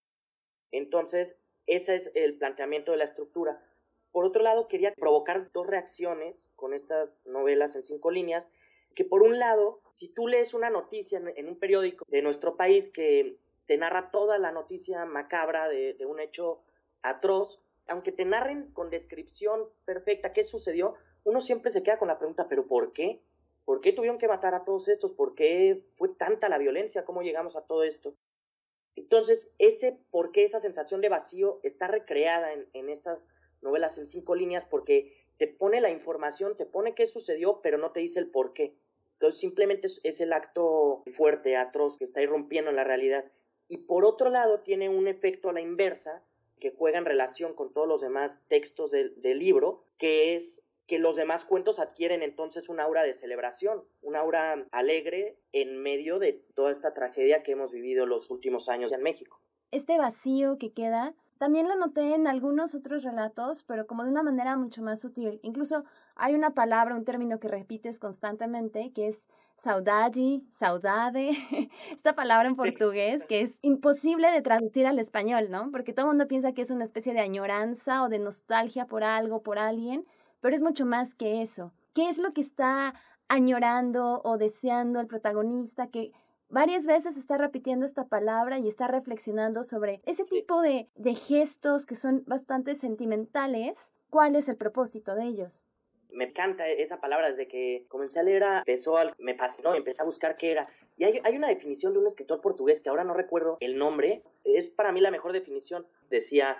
Entonces, 0.70 1.42
ese 1.66 1.96
es 1.96 2.12
el 2.14 2.38
planteamiento 2.38 2.92
de 2.92 3.00
la 3.00 3.06
estructura. 3.06 3.60
Por 4.12 4.26
otro 4.26 4.44
lado, 4.44 4.68
quería 4.68 4.94
provocar 4.94 5.52
dos 5.52 5.66
reacciones 5.66 6.52
con 6.56 6.76
estas 6.76 7.26
novelas 7.26 7.76
en 7.76 7.82
cinco 7.82 8.12
líneas 8.12 8.48
que 8.96 9.04
por 9.04 9.24
un 9.24 9.38
lado, 9.38 9.82
si 9.90 10.08
tú 10.08 10.28
lees 10.28 10.54
una 10.54 10.70
noticia 10.70 11.20
en, 11.36 11.48
un 11.48 11.60
periódico 11.60 12.06
de 12.08 12.22
nuestro 12.22 12.56
país 12.56 12.90
que 12.90 13.38
te 13.66 13.78
narra 13.78 14.10
toda 14.10 14.38
la 14.38 14.52
noticia 14.52 15.04
macabra 15.06 15.68
de, 15.68 15.98
un 16.06 16.22
hecho 16.22 16.62
atroz, 17.02 17.62
aunque 17.88 18.14
te 18.14 18.24
narren 18.24 18.72
con 18.72 18.90
descripción 18.90 19.68
perfecta 19.84 20.32
qué 20.32 20.44
sucedió, 20.44 20.96
uno 21.26 21.42
siempre 21.42 21.72
se 21.72 21.84
queda 21.84 22.00
con 22.00 22.08
la 22.08 22.18
pregunta, 22.18 22.48
¿pero 22.48 22.68
por 22.68 22.94
qué? 22.94 23.22
¿Por 23.66 23.82
qué 23.82 23.92
tuvieron 23.92 24.18
que 24.18 24.28
matar 24.28 24.56
a 24.56 24.64
todos 24.64 24.88
estos? 24.88 25.12
¿Por 25.12 25.36
qué 25.36 25.84
fue 25.96 26.10
tanta 26.14 26.48
la 26.48 26.58
violencia? 26.58 27.04
¿Cómo 27.04 27.22
llegamos 27.22 27.58
a 27.58 27.66
todo 27.66 27.84
esto? 27.84 28.16
Entonces, 28.96 29.52
ese 29.58 30.00
por 30.10 30.32
qué 30.32 30.44
esa 30.44 30.60
sensación 30.60 31.02
de 31.02 31.10
vacío 31.10 31.60
está 31.64 31.88
recreada 31.88 32.54
en, 32.54 32.70
en 32.74 32.90
estas 32.90 33.28
novelas 33.62 33.98
en 33.98 34.08
cinco 34.08 34.36
líneas 34.36 34.64
porque 34.66 35.26
te 35.38 35.48
pone 35.48 35.82
la 35.82 35.90
información, 35.90 36.56
te 36.56 36.66
pone 36.66 36.96
qué 36.96 37.06
sucedió, 37.08 37.60
pero 37.62 37.78
no 37.78 37.92
te 37.92 38.00
dice 38.00 38.20
el 38.20 38.30
por 38.30 38.54
qué. 38.54 38.78
Entonces 39.26 39.42
simplemente 39.42 39.88
es, 40.04 40.22
el 40.22 40.34
acto 40.34 41.02
fuerte, 41.14 41.58
atroz, 41.58 41.98
que 41.98 42.04
está 42.04 42.22
irrumpiendo 42.22 42.70
en 42.70 42.76
la 42.76 42.84
realidad. 42.84 43.26
Y 43.68 43.78
por 43.78 44.06
otro 44.06 44.30
lado 44.30 44.60
tiene 44.60 44.88
un 44.88 45.08
efecto 45.08 45.50
a 45.50 45.54
la 45.54 45.62
inversa, 45.62 46.22
que 46.60 46.70
juega 46.70 47.00
en 47.00 47.06
relación 47.06 47.56
con 47.56 47.74
todos 47.74 47.88
los 47.88 48.02
demás 48.02 48.40
textos 48.50 48.92
del, 48.92 49.40
libro, 49.40 49.84
que 49.98 50.36
es 50.36 50.62
que 50.86 51.00
los 51.00 51.16
demás 51.16 51.44
cuentos 51.44 51.80
adquieren 51.80 52.22
entonces 52.22 52.70
un 52.70 52.80
aura 52.80 53.02
de 53.02 53.14
celebración, 53.14 53.84
un 54.04 54.16
aura 54.16 54.68
alegre 54.70 55.40
en 55.54 55.82
medio 55.82 56.20
de 56.20 56.34
toda 56.54 56.70
esta 56.70 56.94
tragedia 56.94 57.42
que 57.42 57.54
hemos 57.54 57.72
vivido 57.72 58.06
los 58.06 58.30
últimos 58.30 58.70
años 58.70 58.92
en 58.92 59.02
México. 59.02 59.42
Este 59.72 59.98
vacío 59.98 60.60
que 60.60 60.72
queda 60.72 61.16
también 61.38 61.68
lo 61.68 61.76
noté 61.76 62.14
en 62.16 62.28
algunos 62.28 62.76
otros 62.76 63.04
relatos, 63.04 63.64
pero 63.64 63.88
como 63.88 64.04
de 64.04 64.12
una 64.12 64.24
manera 64.24 64.56
mucho 64.58 64.82
más 64.82 65.02
sutil. 65.02 65.40
Incluso 65.44 65.84
hay 66.16 66.34
una 66.34 66.52
palabra, 66.52 66.96
un 66.96 67.06
término 67.06 67.40
que 67.40 67.50
repites 67.50 68.00
constantemente, 68.00 68.92
que 68.94 69.08
es 69.10 69.28
saudade, 69.58 70.42
saudade, 70.52 71.30
esta 71.92 72.16
palabra 72.16 72.48
en 72.48 72.56
portugués 72.56 73.26
que 73.26 73.42
es 73.42 73.60
imposible 73.62 74.32
de 74.32 74.42
traducir 74.42 74.88
al 74.88 75.00
español, 75.00 75.50
¿no? 75.50 75.72
Porque 75.72 75.94
todo 75.94 76.06
el 76.06 76.12
mundo 76.12 76.28
piensa 76.28 76.54
que 76.54 76.62
es 76.62 76.72
una 76.72 76.84
especie 76.84 77.14
de 77.14 77.22
añoranza 77.22 78.04
o 78.04 78.10
de 78.10 78.20
nostalgia 78.20 78.86
por 78.86 79.04
algo, 79.04 79.44
por 79.44 79.58
alguien, 79.60 80.06
pero 80.42 80.56
es 80.56 80.62
mucho 80.62 80.86
más 80.86 81.16
que 81.16 81.42
eso. 81.42 81.74
¿Qué 81.94 82.10
es 82.10 82.18
lo 82.18 82.34
que 82.34 82.42
está 82.42 82.94
añorando 83.28 84.22
o 84.24 84.38
deseando 84.38 85.00
el 85.00 85.08
protagonista 85.08 85.88
que 85.88 86.12
varias 86.56 86.86
veces 86.86 87.18
está 87.18 87.38
repitiendo 87.38 87.86
esta 87.86 88.06
palabra 88.06 88.60
y 88.60 88.70
está 88.70 88.88
reflexionando 88.88 89.66
sobre 89.66 90.00
ese 90.06 90.24
tipo 90.24 90.62
de, 90.62 90.88
de 90.96 91.14
gestos 91.14 91.86
que 91.86 91.98
son 91.98 92.24
bastante 92.28 92.76
sentimentales. 92.76 93.92
¿Cuál 94.10 94.38
es 94.38 94.48
el 94.48 94.56
propósito 94.56 95.16
de 95.16 95.26
ellos? 95.26 95.66
me 96.12 96.30
encanta 96.30 96.66
esa 96.70 97.02
palabra 97.02 97.30
desde 97.30 97.50
que 97.50 97.84
comencé 97.90 98.22
a 98.22 98.24
leer, 98.24 98.42
empezó, 98.60 98.96
me 99.18 99.36
fascinó, 99.36 99.76
empecé 99.76 100.02
a 100.02 100.06
buscar 100.06 100.38
qué 100.38 100.52
era. 100.52 100.70
Y 100.96 101.04
hay, 101.04 101.20
hay, 101.26 101.36
una 101.36 101.50
definición 101.50 101.92
de 101.92 102.00
un 102.00 102.08
escritor 102.08 102.40
portugués 102.40 102.80
que 102.80 102.88
ahora 102.88 103.04
no 103.04 103.14
recuerdo 103.14 103.58
el 103.60 103.78
nombre, 103.78 104.24
es 104.46 104.70
para 104.70 104.94
mí 104.94 105.02
la 105.02 105.12
mejor 105.12 105.34
definición. 105.34 105.86
Decía, 106.10 106.58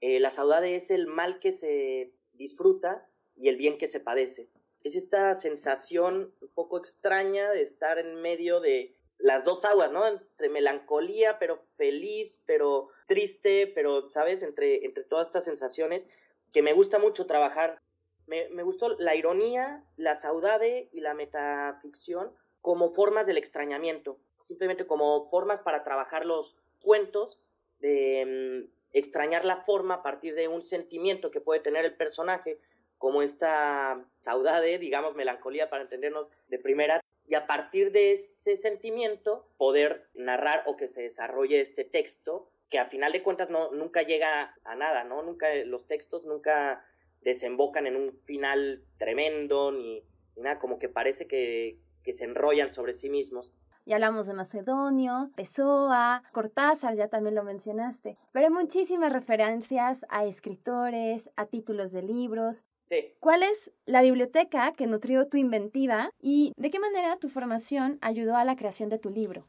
eh, 0.00 0.18
la 0.18 0.30
saudade 0.30 0.74
es 0.74 0.90
el 0.90 1.06
mal 1.06 1.38
que 1.38 1.52
se 1.52 2.10
disfruta 2.32 3.06
y 3.36 3.48
el 3.48 3.56
bien 3.56 3.78
que 3.78 3.86
se 3.86 4.00
padece. 4.00 4.48
Es 4.82 4.96
esta 4.96 5.32
sensación 5.34 6.32
un 6.40 6.48
poco 6.48 6.76
extraña 6.76 7.52
de 7.52 7.62
estar 7.62 8.00
en 8.00 8.16
medio 8.16 8.58
de 8.58 8.95
las 9.18 9.44
dos 9.44 9.64
aguas, 9.64 9.90
¿no? 9.90 10.06
Entre 10.06 10.48
melancolía, 10.48 11.38
pero 11.38 11.62
feliz, 11.76 12.40
pero 12.46 12.88
triste, 13.06 13.66
pero, 13.74 14.08
¿sabes? 14.10 14.42
Entre, 14.42 14.84
entre 14.84 15.04
todas 15.04 15.28
estas 15.28 15.44
sensaciones 15.44 16.06
que 16.52 16.62
me 16.62 16.72
gusta 16.72 16.98
mucho 16.98 17.26
trabajar. 17.26 17.80
Me, 18.26 18.48
me 18.48 18.62
gustó 18.62 18.96
la 18.98 19.14
ironía, 19.14 19.84
la 19.96 20.14
saudade 20.14 20.88
y 20.92 21.00
la 21.00 21.14
metaficción 21.14 22.32
como 22.60 22.92
formas 22.92 23.26
del 23.26 23.38
extrañamiento, 23.38 24.18
simplemente 24.42 24.86
como 24.86 25.30
formas 25.30 25.60
para 25.60 25.84
trabajar 25.84 26.26
los 26.26 26.56
cuentos, 26.80 27.40
de 27.78 28.64
mm, 28.64 28.70
extrañar 28.92 29.44
la 29.44 29.58
forma 29.58 29.94
a 29.94 30.02
partir 30.02 30.34
de 30.34 30.48
un 30.48 30.62
sentimiento 30.62 31.30
que 31.30 31.40
puede 31.40 31.60
tener 31.60 31.84
el 31.84 31.94
personaje, 31.94 32.58
como 32.98 33.22
esta 33.22 34.02
saudade, 34.20 34.78
digamos, 34.78 35.14
melancolía 35.14 35.68
para 35.68 35.82
entendernos 35.82 36.30
de 36.48 36.58
primera, 36.58 37.00
y 37.28 37.34
a 37.34 37.46
partir 37.46 37.92
de 37.92 38.12
ese 38.12 38.56
sentimiento 38.56 39.48
poder 39.56 40.08
narrar 40.14 40.62
o 40.66 40.76
que 40.76 40.88
se 40.88 41.02
desarrolle 41.02 41.60
este 41.60 41.84
texto 41.84 42.50
que 42.70 42.78
a 42.78 42.86
final 42.86 43.12
de 43.12 43.22
cuentas 43.22 43.50
no, 43.50 43.70
nunca 43.72 44.02
llega 44.02 44.54
a 44.64 44.74
nada, 44.74 45.04
¿no? 45.04 45.22
Nunca, 45.22 45.46
los 45.66 45.86
textos 45.86 46.26
nunca 46.26 46.84
desembocan 47.22 47.86
en 47.86 47.96
un 47.96 48.12
final 48.24 48.82
tremendo, 48.98 49.72
ni, 49.72 50.02
nada, 50.36 50.58
como 50.58 50.78
que 50.78 50.88
parece 50.88 51.26
que, 51.26 51.78
se 52.12 52.24
enrollan 52.24 52.70
sobre 52.70 52.94
sí 52.94 53.10
mismos. 53.10 53.52
Ya 53.84 53.96
hablamos 53.96 54.28
de 54.28 54.34
Macedonio, 54.34 55.30
Pessoa, 55.34 56.22
Cortázar, 56.32 56.94
ya 56.94 57.08
también 57.08 57.34
lo 57.34 57.42
mencionaste. 57.42 58.16
Pero 58.32 58.46
hay 58.46 58.52
muchísimas 58.52 59.12
referencias 59.12 60.06
a 60.08 60.24
escritores, 60.24 61.30
a 61.34 61.46
títulos 61.46 61.90
de 61.90 62.02
libros. 62.02 62.64
Sí. 62.86 63.14
¿Cuál 63.20 63.42
es 63.42 63.72
la 63.84 64.02
biblioteca 64.02 64.72
que 64.76 64.86
nutrió 64.86 65.28
tu 65.28 65.36
inventiva 65.36 66.10
y 66.20 66.52
de 66.56 66.70
qué 66.70 66.78
manera 66.78 67.16
tu 67.18 67.28
formación 67.28 67.98
ayudó 68.00 68.36
a 68.36 68.44
la 68.44 68.56
creación 68.56 68.88
de 68.88 68.98
tu 68.98 69.10
libro? 69.10 69.48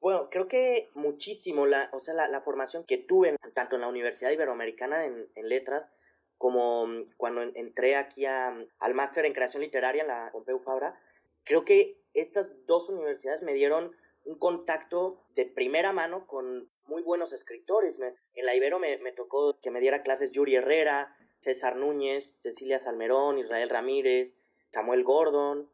Bueno, 0.00 0.30
creo 0.30 0.48
que 0.48 0.88
muchísimo 0.94 1.66
la, 1.66 1.90
o 1.92 2.00
sea, 2.00 2.14
la, 2.14 2.40
formación 2.40 2.84
que 2.84 2.96
tuve 2.96 3.36
tanto 3.54 3.76
en 3.76 3.82
la 3.82 3.88
Universidad 3.88 4.30
Iberoamericana 4.30 5.04
en, 5.04 5.28
letras 5.42 5.92
como 6.38 6.86
mm, 6.86 7.12
cuando 7.18 7.42
entré 7.42 7.96
aquí 7.96 8.24
al 8.24 8.94
máster 8.94 9.26
en 9.26 9.34
creación 9.34 9.62
literaria 9.62 10.02
en 10.02 10.08
la 10.08 10.30
Pompeu 10.32 10.58
Fabra, 10.58 10.98
creo 11.44 11.66
que 11.66 12.00
estas 12.14 12.66
dos 12.66 12.88
universidades 12.88 13.42
me 13.42 13.52
dieron 13.52 13.94
un 14.24 14.38
contacto 14.38 15.22
de 15.34 15.44
primera 15.44 15.92
mano 15.92 16.26
con 16.26 16.70
muy 16.86 17.02
buenos 17.02 17.34
escritores. 17.34 18.00
en 18.00 18.46
la 18.46 18.54
Ibero 18.54 18.78
me, 18.78 18.96
me, 18.98 19.12
tocó 19.12 19.60
que 19.60 19.70
me 19.70 19.80
diera 19.80 20.02
clases 20.02 20.32
Yuri 20.32 20.56
Herrera, 20.56 21.14
César 21.40 21.76
Núñez, 21.76 22.24
Cecilia 22.40 22.78
Salmerón, 22.78 23.38
Israel 23.38 23.70
Ramírez, 23.70 24.34
Samuel 24.70 25.04
Gordon, 25.04 25.68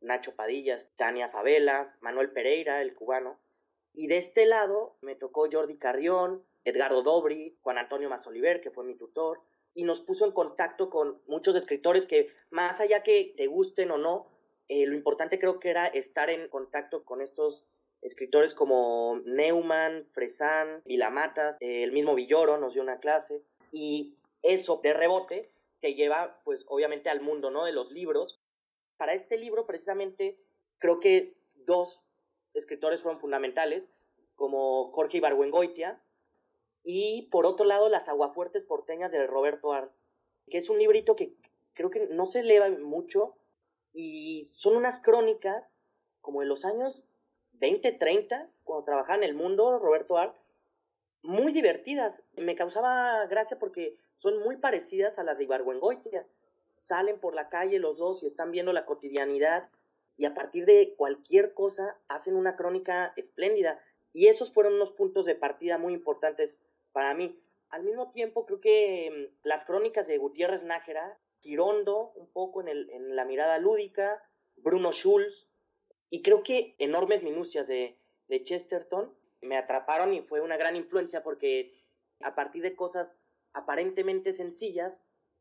Nacho 0.00 0.34
Padillas, 0.34 0.90
Tania 0.96 1.28
Favela, 1.28 1.96
Manuel 2.00 2.30
Pereira, 2.30 2.82
el 2.82 2.94
cubano. 2.94 3.38
Y 3.94 4.08
de 4.08 4.18
este 4.18 4.46
lado 4.46 4.96
me 5.00 5.14
tocó 5.14 5.48
Jordi 5.50 5.76
Carrión, 5.76 6.44
Edgardo 6.64 7.02
Dobri, 7.02 7.56
Juan 7.62 7.78
Antonio 7.78 8.08
Mazoliver, 8.08 8.60
que 8.60 8.70
fue 8.70 8.84
mi 8.84 8.94
tutor, 8.94 9.40
y 9.74 9.84
nos 9.84 10.00
puso 10.00 10.26
en 10.26 10.32
contacto 10.32 10.90
con 10.90 11.20
muchos 11.26 11.56
escritores 11.56 12.06
que, 12.06 12.28
más 12.50 12.80
allá 12.80 13.02
que 13.02 13.32
te 13.36 13.46
gusten 13.46 13.90
o 13.90 13.98
no, 13.98 14.26
eh, 14.68 14.86
lo 14.86 14.94
importante 14.94 15.38
creo 15.38 15.58
que 15.60 15.70
era 15.70 15.86
estar 15.86 16.30
en 16.30 16.48
contacto 16.48 17.04
con 17.04 17.20
estos 17.20 17.64
escritores 18.00 18.54
como 18.54 19.20
Neumann, 19.24 20.06
Fresán, 20.12 20.82
Vilamatas, 20.84 21.56
eh, 21.60 21.84
el 21.84 21.92
mismo 21.92 22.14
Villoro 22.14 22.58
nos 22.58 22.74
dio 22.74 22.82
una 22.82 22.98
clase, 22.98 23.42
y 23.70 24.16
eso 24.42 24.80
de 24.82 24.92
rebote 24.92 25.50
te 25.80 25.94
lleva, 25.94 26.40
pues 26.44 26.64
obviamente 26.68 27.10
al 27.10 27.20
mundo, 27.20 27.50
¿no? 27.50 27.64
De 27.64 27.72
los 27.72 27.90
libros. 27.90 28.40
Para 28.96 29.14
este 29.14 29.36
libro, 29.36 29.66
precisamente, 29.66 30.38
creo 30.78 31.00
que 31.00 31.34
dos 31.54 32.00
escritores 32.54 33.02
fueron 33.02 33.20
fundamentales, 33.20 33.90
como 34.36 34.92
Jorge 34.92 35.18
Ibargüengoitia, 35.18 36.00
y 36.84 37.28
por 37.30 37.46
otro 37.46 37.64
lado, 37.66 37.88
Las 37.88 38.08
aguafuertes 38.08 38.64
porteñas 38.64 39.12
de 39.12 39.26
Roberto 39.26 39.72
Art, 39.72 39.92
que 40.50 40.58
es 40.58 40.68
un 40.68 40.78
librito 40.78 41.16
que 41.16 41.34
creo 41.74 41.90
que 41.90 42.06
no 42.08 42.26
se 42.26 42.42
lee 42.42 42.76
mucho, 42.80 43.34
y 43.92 44.46
son 44.46 44.76
unas 44.76 45.00
crónicas 45.00 45.76
como 46.20 46.40
de 46.40 46.46
los 46.46 46.64
años 46.64 47.04
20, 47.54 47.92
30, 47.92 48.48
cuando 48.64 48.84
trabajaba 48.84 49.18
en 49.18 49.24
el 49.24 49.34
mundo, 49.34 49.78
Roberto 49.78 50.16
Art, 50.16 50.36
muy 51.22 51.52
divertidas. 51.52 52.24
Me 52.36 52.56
causaba 52.56 53.26
gracia 53.26 53.58
porque 53.58 53.96
son 54.14 54.38
muy 54.40 54.56
parecidas 54.56 55.18
a 55.18 55.24
las 55.24 55.38
de 55.38 55.44
Ibargüengoitia. 55.44 56.26
Salen 56.76 57.18
por 57.18 57.34
la 57.34 57.48
calle 57.48 57.78
los 57.78 57.98
dos 57.98 58.22
y 58.22 58.26
están 58.26 58.50
viendo 58.50 58.72
la 58.72 58.86
cotidianidad 58.86 59.68
y 60.16 60.24
a 60.24 60.34
partir 60.34 60.66
de 60.66 60.94
cualquier 60.96 61.54
cosa 61.54 61.96
hacen 62.08 62.36
una 62.36 62.56
crónica 62.56 63.12
espléndida. 63.16 63.80
Y 64.12 64.26
esos 64.26 64.52
fueron 64.52 64.74
unos 64.74 64.92
puntos 64.92 65.26
de 65.26 65.34
partida 65.34 65.78
muy 65.78 65.94
importantes 65.94 66.58
para 66.92 67.14
mí. 67.14 67.38
Al 67.70 67.82
mismo 67.82 68.10
tiempo, 68.10 68.44
creo 68.44 68.60
que 68.60 69.10
mm, 69.10 69.48
las 69.48 69.64
crónicas 69.64 70.06
de 70.06 70.18
Gutiérrez 70.18 70.64
Nájera, 70.64 71.18
Girondo, 71.40 72.12
un 72.14 72.28
poco 72.28 72.60
en, 72.60 72.68
el, 72.68 72.90
en 72.90 73.16
la 73.16 73.24
mirada 73.24 73.58
lúdica, 73.58 74.22
Bruno 74.56 74.92
Schulz, 74.92 75.48
y 76.10 76.22
creo 76.22 76.42
que 76.42 76.74
enormes 76.78 77.22
minucias 77.22 77.66
de, 77.66 77.96
de 78.28 78.44
Chesterton 78.44 79.12
me 79.40 79.56
atraparon 79.56 80.12
y 80.12 80.20
fue 80.20 80.40
una 80.40 80.56
gran 80.56 80.76
influencia 80.76 81.22
porque 81.22 81.74
a 82.20 82.34
partir 82.34 82.62
de 82.62 82.76
cosas 82.76 83.16
aparentemente 83.54 84.32
sencillas 84.32 85.00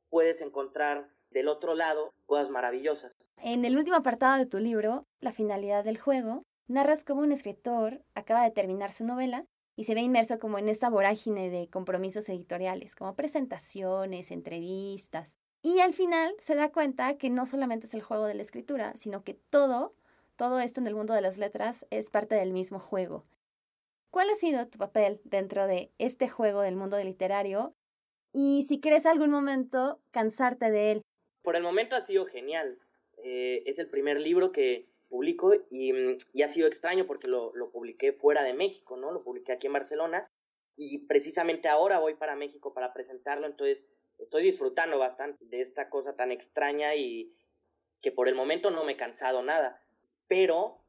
puedes 0.09 0.41
encontrar 0.41 1.09
del 1.29 1.47
otro 1.47 1.75
lado 1.75 2.13
cosas 2.25 2.49
maravillosas. 2.49 3.15
En 3.37 3.65
el 3.65 3.77
último 3.77 3.95
apartado 3.95 4.37
de 4.37 4.45
tu 4.45 4.59
libro, 4.59 5.05
La 5.19 5.31
finalidad 5.31 5.83
del 5.83 5.97
juego, 5.97 6.43
narras 6.67 7.03
cómo 7.03 7.21
un 7.21 7.31
escritor 7.31 8.03
acaba 8.13 8.43
de 8.43 8.51
terminar 8.51 8.91
su 8.91 9.05
novela 9.05 9.45
y 9.75 9.85
se 9.85 9.95
ve 9.95 10.01
inmerso 10.01 10.39
como 10.39 10.57
en 10.57 10.69
esta 10.69 10.89
vorágine 10.89 11.49
de 11.49 11.69
compromisos 11.69 12.27
editoriales, 12.29 12.95
como 12.95 13.15
presentaciones, 13.15 14.31
entrevistas. 14.31 15.33
Y 15.63 15.79
al 15.79 15.93
final 15.93 16.33
se 16.39 16.55
da 16.55 16.71
cuenta 16.71 17.17
que 17.17 17.29
no 17.29 17.45
solamente 17.45 17.87
es 17.87 17.93
el 17.93 18.01
juego 18.01 18.25
de 18.25 18.33
la 18.33 18.41
escritura, 18.41 18.93
sino 18.95 19.23
que 19.23 19.33
todo, 19.33 19.95
todo 20.35 20.59
esto 20.59 20.81
en 20.81 20.87
el 20.87 20.95
mundo 20.95 21.13
de 21.13 21.21
las 21.21 21.37
letras 21.37 21.85
es 21.89 22.09
parte 22.09 22.35
del 22.35 22.51
mismo 22.51 22.79
juego. 22.79 23.25
¿Cuál 24.09 24.29
ha 24.29 24.35
sido 24.35 24.67
tu 24.67 24.77
papel 24.77 25.21
dentro 25.23 25.67
de 25.67 25.91
este 25.97 26.27
juego 26.27 26.61
del 26.61 26.75
mundo 26.75 26.97
literario? 26.99 27.73
Y 28.33 28.65
si 28.67 28.79
crees 28.79 29.05
algún 29.05 29.29
momento 29.29 30.01
cansarte 30.11 30.71
de 30.71 30.91
él. 30.91 31.01
Por 31.43 31.55
el 31.55 31.63
momento 31.63 31.95
ha 31.95 32.01
sido 32.01 32.25
genial. 32.25 32.79
Eh, 33.23 33.63
es 33.65 33.77
el 33.79 33.89
primer 33.89 34.19
libro 34.19 34.51
que 34.51 34.87
publico 35.09 35.53
y, 35.69 35.91
mm, 35.93 36.17
y 36.33 36.41
ha 36.43 36.47
sido 36.47 36.67
extraño 36.67 37.05
porque 37.05 37.27
lo, 37.27 37.53
lo, 37.55 37.71
publiqué 37.71 38.13
fuera 38.13 38.43
de 38.43 38.53
México, 38.53 38.97
¿no? 38.97 39.11
Lo 39.11 39.23
publiqué 39.23 39.51
aquí 39.51 39.67
en 39.67 39.73
Barcelona 39.73 40.27
y 40.75 41.05
precisamente 41.05 41.67
ahora 41.67 41.99
voy 41.99 42.15
para 42.15 42.35
México 42.35 42.73
para 42.73 42.93
presentarlo, 42.93 43.45
entonces 43.45 43.85
estoy 44.17 44.43
disfrutando 44.43 44.97
bastante 44.97 45.43
de 45.45 45.61
esta 45.61 45.89
cosa 45.89 46.15
tan 46.15 46.31
extraña 46.31 46.95
y 46.95 47.35
que 48.01 48.11
por 48.11 48.27
el 48.27 48.35
momento 48.35 48.71
no 48.71 48.83
me 48.83 48.93
he 48.93 48.97
cansado 48.97 49.43
nada. 49.43 49.83
Pero 50.27 50.81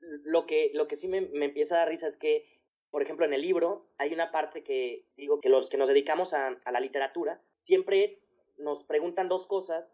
lo 0.00 0.46
que, 0.46 0.70
lo 0.74 0.86
que 0.86 0.96
sí 0.96 1.08
me, 1.08 1.22
me 1.22 1.46
empieza 1.46 1.76
a 1.76 1.78
dar 1.78 1.88
risa 1.88 2.06
es 2.06 2.16
que, 2.16 2.44
por 2.92 3.02
ejemplo, 3.02 3.24
en 3.24 3.32
el 3.32 3.40
libro 3.40 3.86
hay 3.96 4.12
una 4.12 4.30
parte 4.30 4.62
que 4.62 5.06
digo 5.16 5.40
que 5.40 5.48
los 5.48 5.70
que 5.70 5.78
nos 5.78 5.88
dedicamos 5.88 6.34
a, 6.34 6.58
a 6.64 6.70
la 6.70 6.78
literatura 6.78 7.40
siempre 7.58 8.20
nos 8.58 8.84
preguntan 8.84 9.28
dos 9.28 9.46
cosas 9.46 9.90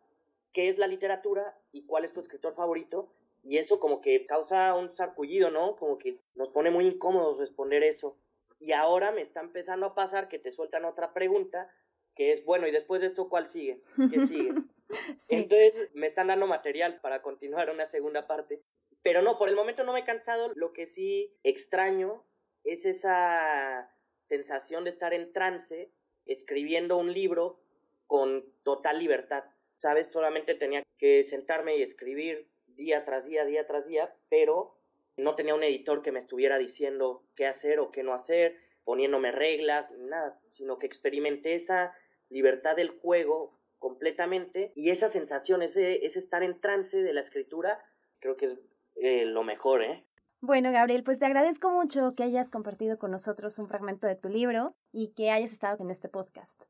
qué 0.52 0.68
es 0.68 0.78
la 0.78 0.88
literatura 0.88 1.56
y 1.70 1.86
cuál 1.86 2.04
es 2.04 2.12
tu 2.12 2.20
escritor 2.20 2.54
favorito. 2.54 3.08
Y 3.44 3.58
eso 3.58 3.78
como 3.78 4.00
que 4.00 4.26
causa 4.26 4.74
un 4.74 4.90
sarpullido, 4.90 5.50
¿no? 5.50 5.76
Como 5.76 5.96
que 5.96 6.18
nos 6.34 6.50
pone 6.50 6.70
muy 6.70 6.86
incómodos 6.86 7.38
responder 7.38 7.84
eso. 7.84 8.18
Y 8.58 8.72
ahora 8.72 9.12
me 9.12 9.20
está 9.20 9.40
empezando 9.40 9.86
a 9.86 9.94
pasar 9.94 10.28
que 10.28 10.40
te 10.40 10.50
sueltan 10.50 10.84
otra 10.84 11.14
pregunta, 11.14 11.72
que 12.16 12.32
es, 12.32 12.44
bueno, 12.44 12.66
¿y 12.66 12.72
después 12.72 13.00
de 13.00 13.06
esto 13.06 13.28
cuál 13.28 13.46
sigue? 13.46 13.80
¿Qué 14.10 14.26
sigue? 14.26 14.52
Entonces 15.28 15.88
me 15.94 16.08
están 16.08 16.26
dando 16.26 16.48
material 16.48 17.00
para 17.00 17.22
continuar 17.22 17.70
una 17.70 17.86
segunda 17.86 18.26
parte. 18.26 18.60
Pero 19.02 19.22
no, 19.22 19.38
por 19.38 19.48
el 19.48 19.54
momento 19.54 19.84
no 19.84 19.92
me 19.92 20.00
he 20.00 20.04
cansado. 20.04 20.50
Lo 20.56 20.72
que 20.72 20.86
sí 20.86 21.32
extraño 21.44 22.24
es 22.64 22.84
esa 22.84 23.90
sensación 24.22 24.84
de 24.84 24.90
estar 24.90 25.14
en 25.14 25.32
trance 25.32 25.90
escribiendo 26.26 26.96
un 26.96 27.12
libro 27.12 27.60
con 28.06 28.44
total 28.62 28.98
libertad. 28.98 29.44
¿sabes? 29.78 30.08
Solamente 30.08 30.54
tenía 30.54 30.82
que 30.98 31.22
sentarme 31.22 31.76
y 31.76 31.82
escribir 31.82 32.50
día 32.66 33.04
tras 33.04 33.26
día, 33.26 33.44
día 33.44 33.66
tras 33.66 33.86
día, 33.86 34.14
pero 34.28 34.76
no 35.16 35.36
tenía 35.36 35.54
un 35.54 35.62
editor 35.62 36.02
que 36.02 36.12
me 36.12 36.18
estuviera 36.18 36.58
diciendo 36.58 37.24
qué 37.36 37.46
hacer 37.46 37.78
o 37.78 37.90
qué 37.92 38.02
no 38.02 38.12
hacer, 38.12 38.56
poniéndome 38.84 39.30
reglas, 39.30 39.92
nada, 39.92 40.40
sino 40.46 40.78
que 40.78 40.86
experimenté 40.86 41.54
esa 41.54 41.94
libertad 42.28 42.74
del 42.74 42.90
juego 42.90 43.56
completamente 43.78 44.72
y 44.74 44.90
esa 44.90 45.08
sensación, 45.08 45.62
ese, 45.62 46.04
ese 46.04 46.18
estar 46.18 46.42
en 46.42 46.60
trance 46.60 47.00
de 47.00 47.12
la 47.12 47.20
escritura, 47.20 47.80
creo 48.18 48.36
que 48.36 48.46
es 48.46 48.56
eh, 48.96 49.24
lo 49.26 49.44
mejor, 49.44 49.84
¿eh? 49.84 50.04
Bueno, 50.40 50.70
Gabriel, 50.70 51.02
pues 51.02 51.18
te 51.18 51.26
agradezco 51.26 51.68
mucho 51.68 52.14
que 52.14 52.22
hayas 52.22 52.48
compartido 52.48 52.96
con 52.96 53.10
nosotros 53.10 53.58
un 53.58 53.66
fragmento 53.66 54.06
de 54.06 54.14
tu 54.14 54.28
libro 54.28 54.76
y 54.92 55.08
que 55.08 55.32
hayas 55.32 55.50
estado 55.50 55.82
en 55.82 55.90
este 55.90 56.08
podcast. 56.08 56.62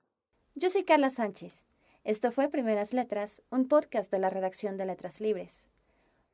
Yo 0.55 0.71
soy 0.71 0.85
Carla 0.85 1.11
Sánchez 1.11 1.67
Esto 2.03 2.33
fue 2.33 2.49
Primeras 2.49 2.95
Letras, 2.95 3.43
un 3.51 3.69
podcast 3.69 4.11
de 4.11 4.21
la 4.21 4.31
redacción 4.31 4.79
de 4.79 4.87
Letras 4.87 5.21
Libres. 5.21 5.69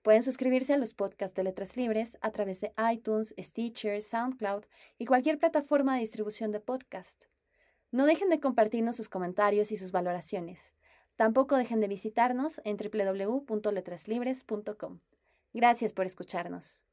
Pueden 0.02 0.22
suscribirse 0.22 0.74
a 0.74 0.78
los 0.78 0.94
podcasts 0.94 1.34
de 1.34 1.42
Letras 1.42 1.76
Libres 1.76 2.16
a 2.20 2.30
través 2.30 2.60
de 2.60 2.72
iTunes, 2.92 3.34
Stitcher, 3.36 4.00
SoundCloud 4.00 4.62
y 4.96 5.06
cualquier 5.06 5.40
plataforma 5.40 5.94
de 5.94 6.02
distribución 6.02 6.52
de 6.52 6.60
podcast. 6.60 7.24
No 7.90 8.06
dejen 8.06 8.30
de 8.30 8.38
compartirnos 8.38 8.94
sus 8.94 9.08
comentarios 9.08 9.72
y 9.72 9.76
sus 9.76 9.90
valoraciones. 9.90 10.72
Tampoco 11.16 11.56
dejen 11.56 11.80
de 11.80 11.88
visitarnos 11.88 12.60
en 12.62 12.76
www.letraslibres.com. 12.76 15.00
Gracias 15.52 15.92
por 15.92 16.06
escucharnos. 16.06 16.84